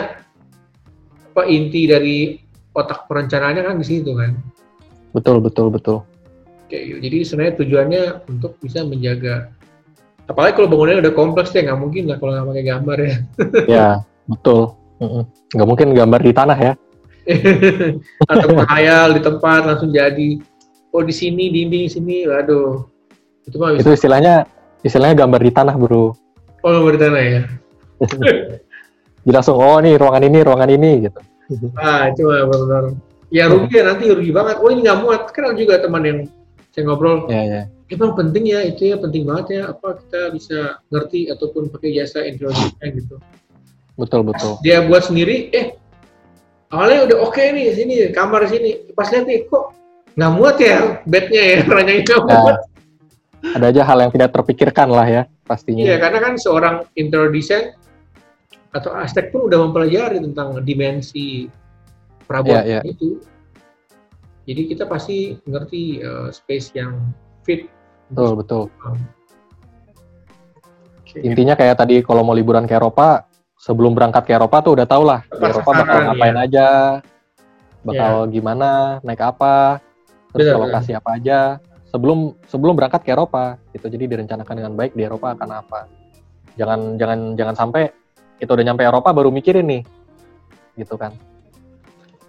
[1.34, 2.18] apa inti dari
[2.72, 4.32] otak perencanaannya kan di situ kan.
[5.12, 5.98] Betul betul betul.
[6.72, 9.52] Gitu jadi sebenarnya tujuannya untuk bisa menjaga
[10.26, 13.16] apalagi kalau bangunannya udah kompleks ya nggak mungkin lah kalau nggak pakai gambar ya.
[13.68, 13.88] Ya
[14.28, 14.62] betul.
[15.52, 16.74] Nggak mungkin gambar di tanah ya
[18.32, 20.40] atau menghayal di tempat langsung jadi
[20.92, 22.28] oh di sini dinding sini.
[22.28, 22.84] Waduh.
[23.44, 24.48] Itu mah itu istilahnya
[24.84, 26.16] istilahnya gambar di tanah bro.
[26.64, 27.42] Oh gambar di tanah ya?
[29.24, 31.20] Jadi langsung oh nih ruangan ini ruangan ini gitu.
[31.80, 32.84] Ah itu mah benar
[33.32, 34.60] ya rugi ya nanti rugi banget.
[34.60, 35.32] Oh ini nggak muat.
[35.32, 36.20] Kan juga teman yang
[36.76, 37.32] saya ngobrol.
[37.32, 37.62] Ya ya
[37.94, 40.58] emang penting ya itu ya penting banget ya apa kita bisa
[40.90, 43.22] ngerti ataupun pakai jasa interior gitu.
[43.94, 44.58] Betul betul.
[44.66, 45.78] Dia buat sendiri eh
[46.74, 49.78] awalnya udah oke okay nih sini kamar sini pas lihat nih kok
[50.18, 52.42] nggak muat ya bednya ya ranjangnya nggak ya.
[52.42, 52.60] muat.
[53.44, 55.84] Ada aja hal yang tidak terpikirkan lah ya pastinya.
[55.84, 57.76] Iya karena kan seorang interior design
[58.74, 61.46] atau arsitek pun udah mempelajari tentang dimensi
[62.26, 62.84] perabotan yeah, yeah.
[62.88, 63.22] itu.
[64.44, 67.14] Jadi kita pasti ngerti uh, space yang
[67.46, 67.68] fit.
[68.12, 68.64] Betul betul.
[68.84, 69.00] Um,
[71.14, 73.22] Intinya kayak tadi kalau mau liburan ke Eropa,
[73.64, 76.44] sebelum berangkat ke Eropa tuh udah tau lah di Eropa bakal ngapain ya.
[76.44, 76.68] aja,
[77.88, 78.32] bakal yeah.
[78.36, 78.70] gimana,
[79.08, 79.80] naik apa,
[80.36, 81.40] terus Betul, lokasi apa aja
[81.88, 85.80] sebelum sebelum berangkat ke Eropa itu jadi direncanakan dengan baik di Eropa akan apa?
[86.60, 87.88] Jangan jangan jangan sampai
[88.42, 89.84] kita udah nyampe Eropa baru mikirin nih
[90.76, 91.16] gitu kan.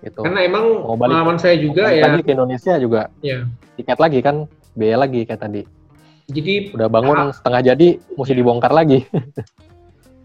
[0.04, 0.20] Gitu.
[0.20, 2.04] Karena emang mau balik, pengalaman saya juga ya.
[2.04, 3.48] lagi ke Indonesia juga ya.
[3.80, 4.44] tiket lagi kan
[4.76, 5.62] biaya lagi kayak tadi.
[6.28, 9.04] Jadi udah bangun setengah jadi mesti dibongkar lagi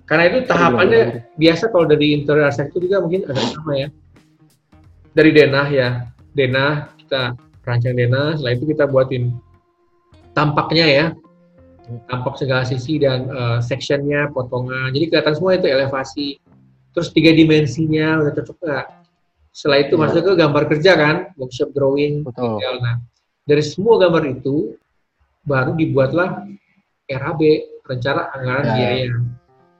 [0.09, 3.87] karena itu tahapannya biasa kalau dari interior arsitektur juga mungkin ada sama ya.
[5.13, 5.89] Dari denah ya.
[6.33, 9.37] Denah kita rancang dena setelah itu kita buatin
[10.33, 11.05] tampaknya ya.
[12.09, 14.89] Tampak segala sisi dan uh, sectionnya potongan.
[14.97, 16.41] Jadi kelihatan semua itu elevasi.
[16.89, 18.87] Terus tiga dimensinya udah cocok nggak?
[19.53, 20.01] Setelah itu ya.
[20.01, 21.15] masuk ke gambar kerja kan?
[21.37, 22.25] Workshop drawing.
[22.25, 22.57] Betul.
[22.81, 22.97] nah
[23.45, 24.73] dari semua gambar itu
[25.45, 26.49] baru dibuatlah
[27.09, 27.41] RAB
[27.85, 28.73] rencana anggaran ya.
[28.73, 29.09] biaya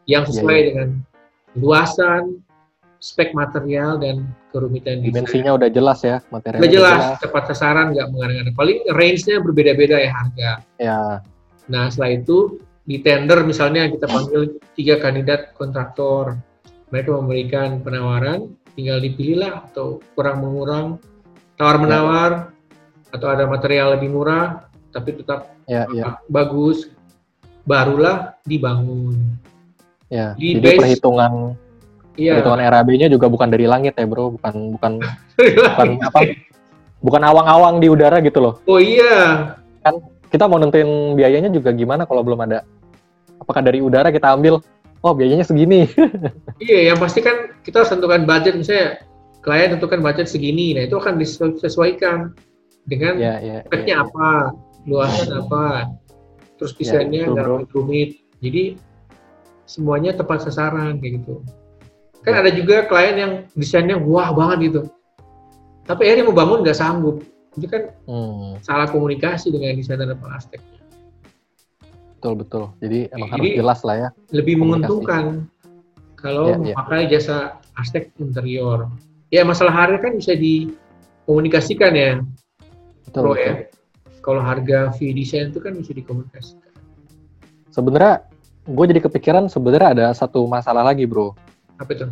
[0.10, 0.66] yang iya, sesuai ya, ya.
[0.74, 0.89] dengan
[1.53, 2.24] luasan
[2.99, 8.07] spek material dan kerumitan dimensinya udah jelas ya material udah jelas, jelas tepat sasaran nggak
[8.12, 10.51] mengarang paling range-nya berbeda-beda ya harga
[10.82, 11.01] ya
[11.70, 16.36] nah setelah itu di tender misalnya kita panggil tiga kandidat kontraktor
[16.89, 20.97] mereka memberikan penawaran tinggal dipilihlah atau kurang mengurang
[21.55, 23.16] tawar menawar ya.
[23.16, 26.18] atau ada material lebih murah tapi tetap ya, ya.
[26.28, 26.89] bagus
[27.70, 29.38] barulah dibangun
[30.10, 31.34] ya di jadi base, perhitungan
[32.20, 32.32] Iya.
[32.36, 34.36] Perhitungan RAB-nya juga bukan dari langit ya, Bro.
[34.36, 34.91] Bukan bukan
[35.72, 36.20] bukan apa?
[36.99, 38.53] Bukan awang-awang di udara gitu loh.
[38.68, 39.55] Oh iya.
[39.80, 42.68] Kan kita mau nentuin biayanya juga gimana kalau belum ada
[43.39, 44.60] apakah dari udara kita ambil
[44.99, 45.88] oh biayanya segini.
[46.68, 48.99] iya, yang pasti kan kita harus tentukan budget misalnya
[49.39, 50.76] klien tentukan budget segini.
[50.76, 52.36] Nah, itu akan disesuaikan
[52.84, 53.95] dengan ya, ya, ya, ya.
[54.03, 54.51] apa,
[54.84, 55.88] luasan apa,
[56.60, 58.20] terus ya, desainnya nggak ya, rumit.
[58.43, 58.64] Jadi
[59.70, 61.46] semuanya tepat sasaran kayak gitu.
[62.26, 64.82] Kan ada juga klien yang desainnya wah banget gitu.
[65.86, 67.22] Tapi akhirnya mau bangun nggak sanggup.
[67.54, 68.66] Itu kan hmm.
[68.66, 70.82] salah komunikasi dengan desainer dan arsiteknya.
[72.18, 72.64] Betul betul.
[72.82, 74.10] Jadi emang Jadi, harus jelas lah ya.
[74.34, 75.24] Lebih menguntungkan
[76.20, 77.16] kalau ya, memakai ya.
[77.16, 77.38] jasa
[77.80, 78.90] arsitek interior.
[79.30, 82.12] Ya masalah harga kan bisa dikomunikasikan ya.
[83.08, 83.46] Betul, Pro, betul.
[83.46, 83.54] ya.
[84.20, 86.74] Kalau harga fee desain itu kan bisa dikomunikasikan.
[87.72, 88.28] Sebenarnya
[88.70, 91.34] gue jadi kepikiran sebenarnya ada satu masalah lagi bro
[91.80, 92.06] apa itu?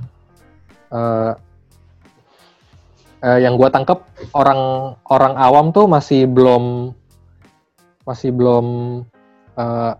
[0.88, 1.36] Uh,
[3.20, 6.95] uh, yang gue tangkap orang orang awam tuh masih belum
[8.08, 8.66] masih belum
[9.60, 9.93] uh,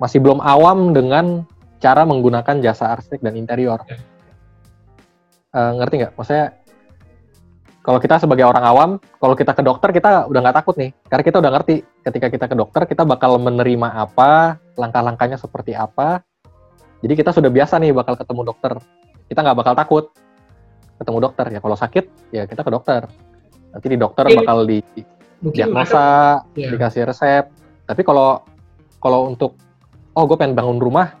[0.00, 1.44] masih belum awam dengan
[1.78, 3.84] cara menggunakan jasa arsitek dan interior.
[5.52, 6.12] Uh, ngerti nggak?
[6.16, 6.56] Maksudnya
[7.82, 11.24] kalau kita sebagai orang awam, kalau kita ke dokter kita udah nggak takut nih, karena
[11.26, 11.74] kita udah ngerti
[12.06, 16.22] ketika kita ke dokter kita bakal menerima apa, langkah-langkahnya seperti apa.
[17.02, 18.72] Jadi kita sudah biasa nih bakal ketemu dokter.
[19.26, 20.04] Kita nggak bakal takut
[20.96, 21.58] ketemu dokter ya.
[21.58, 23.02] Kalau sakit ya kita ke dokter.
[23.72, 24.78] Nanti di dokter bakal di
[25.42, 26.70] diagnosa, Iya.
[26.76, 27.44] dikasih resep.
[27.88, 28.46] Tapi kalau
[29.02, 29.58] kalau untuk
[30.14, 31.18] oh gue pengen bangun rumah,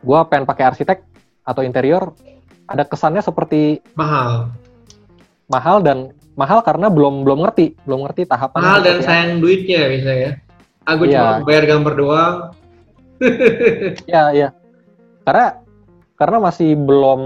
[0.00, 0.98] gue pengen pakai arsitek
[1.44, 2.16] atau interior,
[2.64, 4.54] ada kesannya seperti mahal,
[5.52, 8.60] mahal dan mahal karena belum belum ngerti, belum ngerti tahapan.
[8.62, 10.16] mahal dan sayang duitnya misalnya.
[10.24, 10.32] ya.
[10.88, 11.44] Aku cuma Iya.
[11.44, 12.36] bayar gambar doang.
[14.08, 14.48] Iya, iya.
[15.22, 15.60] Karena
[16.16, 17.20] karena masih belum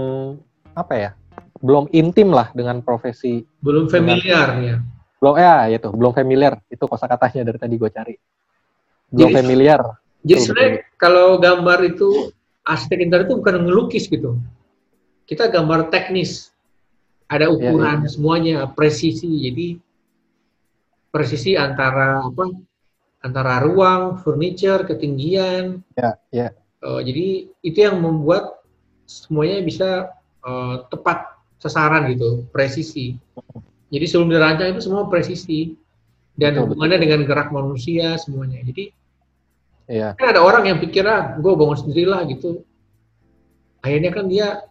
[0.75, 1.11] apa ya?
[1.63, 3.47] Belum intim lah dengan profesi.
[3.63, 4.75] Belum familiar ya.
[5.23, 6.59] Belum ya, itu belum familiar.
[6.67, 8.15] Itu kosakatanya dari tadi gue cari.
[9.07, 9.81] Belum Jadi- familiar.
[10.23, 12.09] Jadi Betul, sebenarnya kalau gambar itu
[12.63, 14.39] arsitek interior itu bukan ngelukis gitu.
[15.23, 16.51] Kita gambar teknis.
[17.27, 19.27] Ada Iya, ukuran semuanya, presisi.
[19.39, 19.79] Jadi
[21.09, 22.51] presisi antara apa?
[23.23, 25.79] Antara ruang, furniture, ketinggian.
[25.95, 26.47] Ya, ya.
[26.83, 27.25] Eh, jadi
[27.63, 28.59] itu yang membuat
[29.07, 30.11] semuanya bisa
[30.43, 33.15] eh, tepat sasaran gitu, presisi.
[33.87, 35.71] Jadi sebelum dirancang itu semua presisi
[36.35, 38.59] dan Betul, hubungannya dengan gerak manusia semuanya.
[38.61, 38.91] Jadi
[39.83, 40.15] Iya.
[40.15, 42.63] kan ada orang yang pikir ah gue bangun sendiri lah gitu
[43.83, 44.63] akhirnya kan dia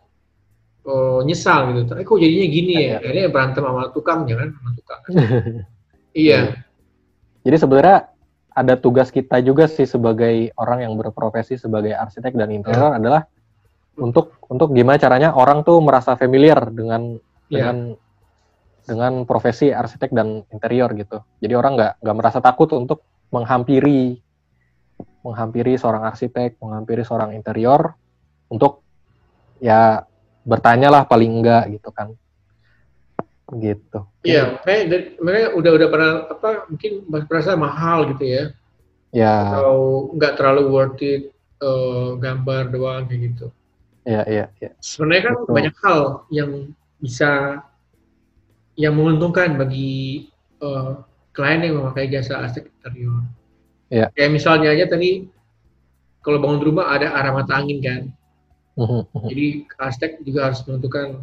[0.88, 2.94] eh, nyesal gitu tapi kok jadinya gini ya Iya.
[2.96, 5.00] akhirnya berantem sama tukang jangan sama tukang
[6.16, 6.64] iya
[7.44, 8.08] Jadi sebenarnya
[8.52, 13.24] ada tugas kita juga sih sebagai orang yang berprofesi sebagai arsitek dan interior adalah
[13.96, 17.16] untuk untuk gimana caranya orang tuh merasa familiar dengan
[17.48, 17.76] iya dengan
[18.82, 21.22] dengan profesi arsitek dan interior gitu.
[21.38, 24.18] Jadi orang nggak nggak merasa takut untuk menghampiri
[25.22, 27.94] menghampiri seorang arsitek, menghampiri seorang interior
[28.50, 28.82] untuk
[29.62, 30.02] ya
[30.42, 32.10] bertanya lah paling enggak gitu kan.
[33.52, 33.98] Gitu.
[34.24, 36.92] iya makanya dari- makanya udah udah pernah apa mungkin
[37.28, 38.44] merasa mahal gitu ya
[39.12, 43.46] Ya, atau nggak terlalu worth it eh, gambar doang kayak gitu
[44.08, 44.70] ya, ya, ya.
[44.80, 45.52] sebenarnya kan Betul.
[45.52, 46.00] banyak hal
[46.32, 46.50] yang
[46.96, 47.60] bisa
[48.72, 50.32] yang menguntungkan bagi
[50.64, 50.90] eh,
[51.36, 53.20] klien yang memakai jasa arsitek interior.
[53.92, 54.08] Iya.
[54.16, 55.28] Kayak misalnya aja tadi
[56.24, 58.02] kalau bangun rumah ada arah mata angin kan,
[58.80, 59.28] Mhm, mhm.
[59.28, 59.46] jadi
[59.76, 61.20] arsitek juga harus menentukan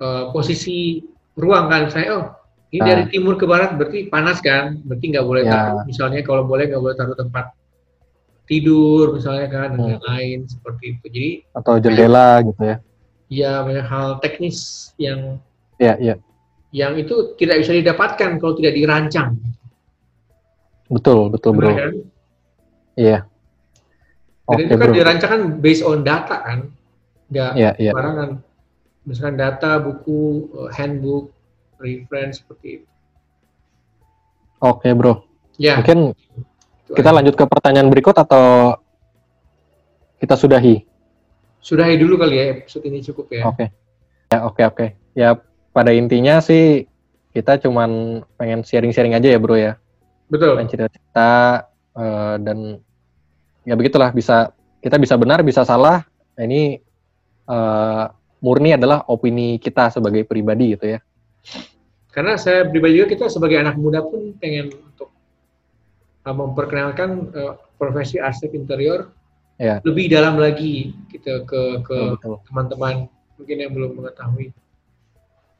[0.00, 1.04] eh, posisi
[1.40, 1.88] ruang kan.
[1.88, 2.26] Saya oh
[2.70, 2.88] ini Nah.
[2.94, 5.50] dari timur ke barat berarti panas kan, berarti nggak boleh Ya.
[5.50, 5.82] taruh.
[5.88, 7.50] Misalnya kalau boleh nggak boleh taruh tempat
[8.44, 9.90] tidur misalnya kan dan Hmm.
[9.98, 11.04] lain-lain seperti itu.
[11.06, 12.76] Jadi Atau jendela gitu ya.
[13.30, 14.58] ya banyak hal teknis
[14.96, 15.38] yang
[15.78, 16.18] Ya, ya.
[16.70, 19.38] yang itu tidak bisa didapatkan kalau tidak dirancang.
[20.86, 21.70] Betul, betul, bro.
[21.70, 21.92] Benar kan?
[22.94, 23.18] Iya.
[24.44, 24.96] Dan Oke, itu kan bro.
[24.98, 26.58] dirancang kan based on data kan,
[27.30, 27.90] nggak Iya, iya.
[27.94, 28.30] sembarangan.
[29.08, 31.32] Misalkan data, buku, eh, handbook,
[31.80, 32.86] reference seperti itu.
[34.60, 35.24] Oke, bro.
[35.56, 37.16] Ya, Mungkin itu kita aja.
[37.16, 38.76] lanjut ke pertanyaan berikut atau
[40.20, 40.84] kita sudahi?
[41.60, 43.42] Sudahi dulu kali ya episode ini cukup ya.
[43.48, 43.66] Oke.
[44.28, 44.86] Ya, oke, oke.
[45.16, 45.28] Ya,
[45.72, 46.84] pada intinya sih
[47.32, 49.80] kita cuman pengen sharing-sharing aja ya, bro ya.
[50.28, 50.60] Betul.
[50.60, 51.30] Pengen cerita-cerita
[51.96, 52.58] eh, dan
[53.64, 54.52] ya begitulah bisa
[54.84, 56.04] kita bisa benar, bisa salah.
[56.36, 56.80] Nah, ini
[57.48, 58.04] eh,
[58.40, 60.98] murni adalah opini kita sebagai pribadi gitu ya.
[62.10, 65.14] Karena saya pribadi juga kita sebagai anak muda pun pengen untuk
[66.26, 69.00] uh, memperkenalkan uh, profesi arsitek interior
[69.60, 69.76] Ya.
[69.84, 71.98] lebih dalam lagi gitu ke ke
[72.48, 74.56] teman-teman mungkin yang belum mengetahui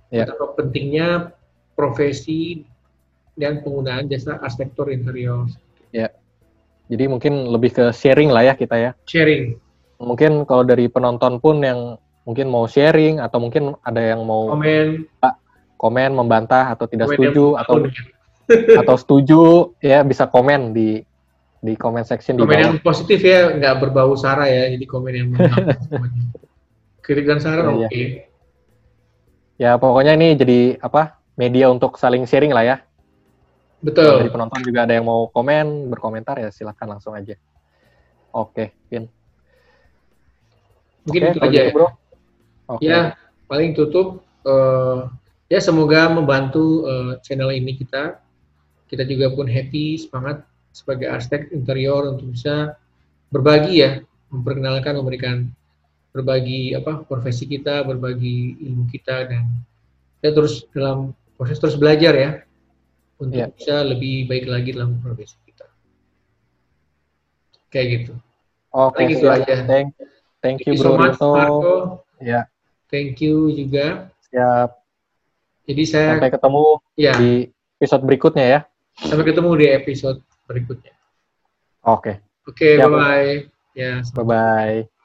[0.09, 0.25] Ya.
[0.25, 1.37] betapa pentingnya
[1.77, 2.65] profesi
[3.37, 5.45] dan penggunaan jasa arsitektur interior
[6.91, 8.91] Jadi mungkin lebih ke sharing lah ya kita ya.
[9.07, 9.55] sharing
[10.01, 12.01] Mungkin kalau dari penonton pun yang
[12.31, 15.11] mungkin mau sharing atau mungkin ada yang mau komen
[15.75, 17.75] komen membantah atau tidak komen setuju yang atau
[18.87, 19.43] atau setuju
[19.83, 21.03] ya bisa komen di
[21.59, 22.87] di comment section di komen yang bawah.
[22.87, 25.29] positif ya nggak berbau sara ya jadi komen yang
[27.05, 28.31] kritik dan saran Iya, oke
[29.61, 32.77] Ya pokoknya ini jadi apa media untuk saling sharing lah ya.
[33.85, 37.37] Betul dari penonton juga ada yang mau komen berkomentar ya silahkan langsung aja.
[38.33, 39.05] Oke, Vin.
[41.05, 41.89] mungkin Oke, itu aja gitu, ya bro.
[42.71, 42.87] Oke.
[42.87, 43.19] Ya,
[43.51, 44.23] paling tutup.
[44.41, 45.01] eh,
[45.53, 48.17] ya semoga membantu eh, channel ini kita.
[48.89, 50.43] Kita juga pun happy, semangat
[50.73, 52.75] sebagai arsitek interior untuk bisa
[53.29, 54.01] berbagi ya,
[54.33, 55.37] memperkenalkan, memberikan
[56.11, 59.45] berbagi apa profesi kita, berbagi ilmu kita dan
[60.19, 62.31] kita terus dalam proses terus belajar ya
[63.21, 63.53] untuk Iya.
[63.55, 65.69] bisa lebih baik lagi dalam profesi kita.
[67.71, 68.13] Kayak gitu.
[68.73, 69.37] Oke, paling itu siap.
[69.45, 69.57] aja.
[69.69, 69.89] Thank,
[70.43, 71.19] thank you Thank you so much.
[71.21, 71.75] Marco.
[72.21, 72.51] Ya,
[72.91, 74.11] Thank you juga.
[74.31, 74.83] siap.
[75.65, 76.65] Jadi saya Sampai ketemu
[76.99, 77.33] ya di
[77.79, 78.61] episode berikutnya ya.
[79.01, 80.93] sampai ketemu di episode berikutnya.
[81.81, 82.85] Oke, Oke, Siap.
[82.85, 83.31] bye bye.
[83.73, 84.03] Ya.
[84.13, 85.00] bye-bye.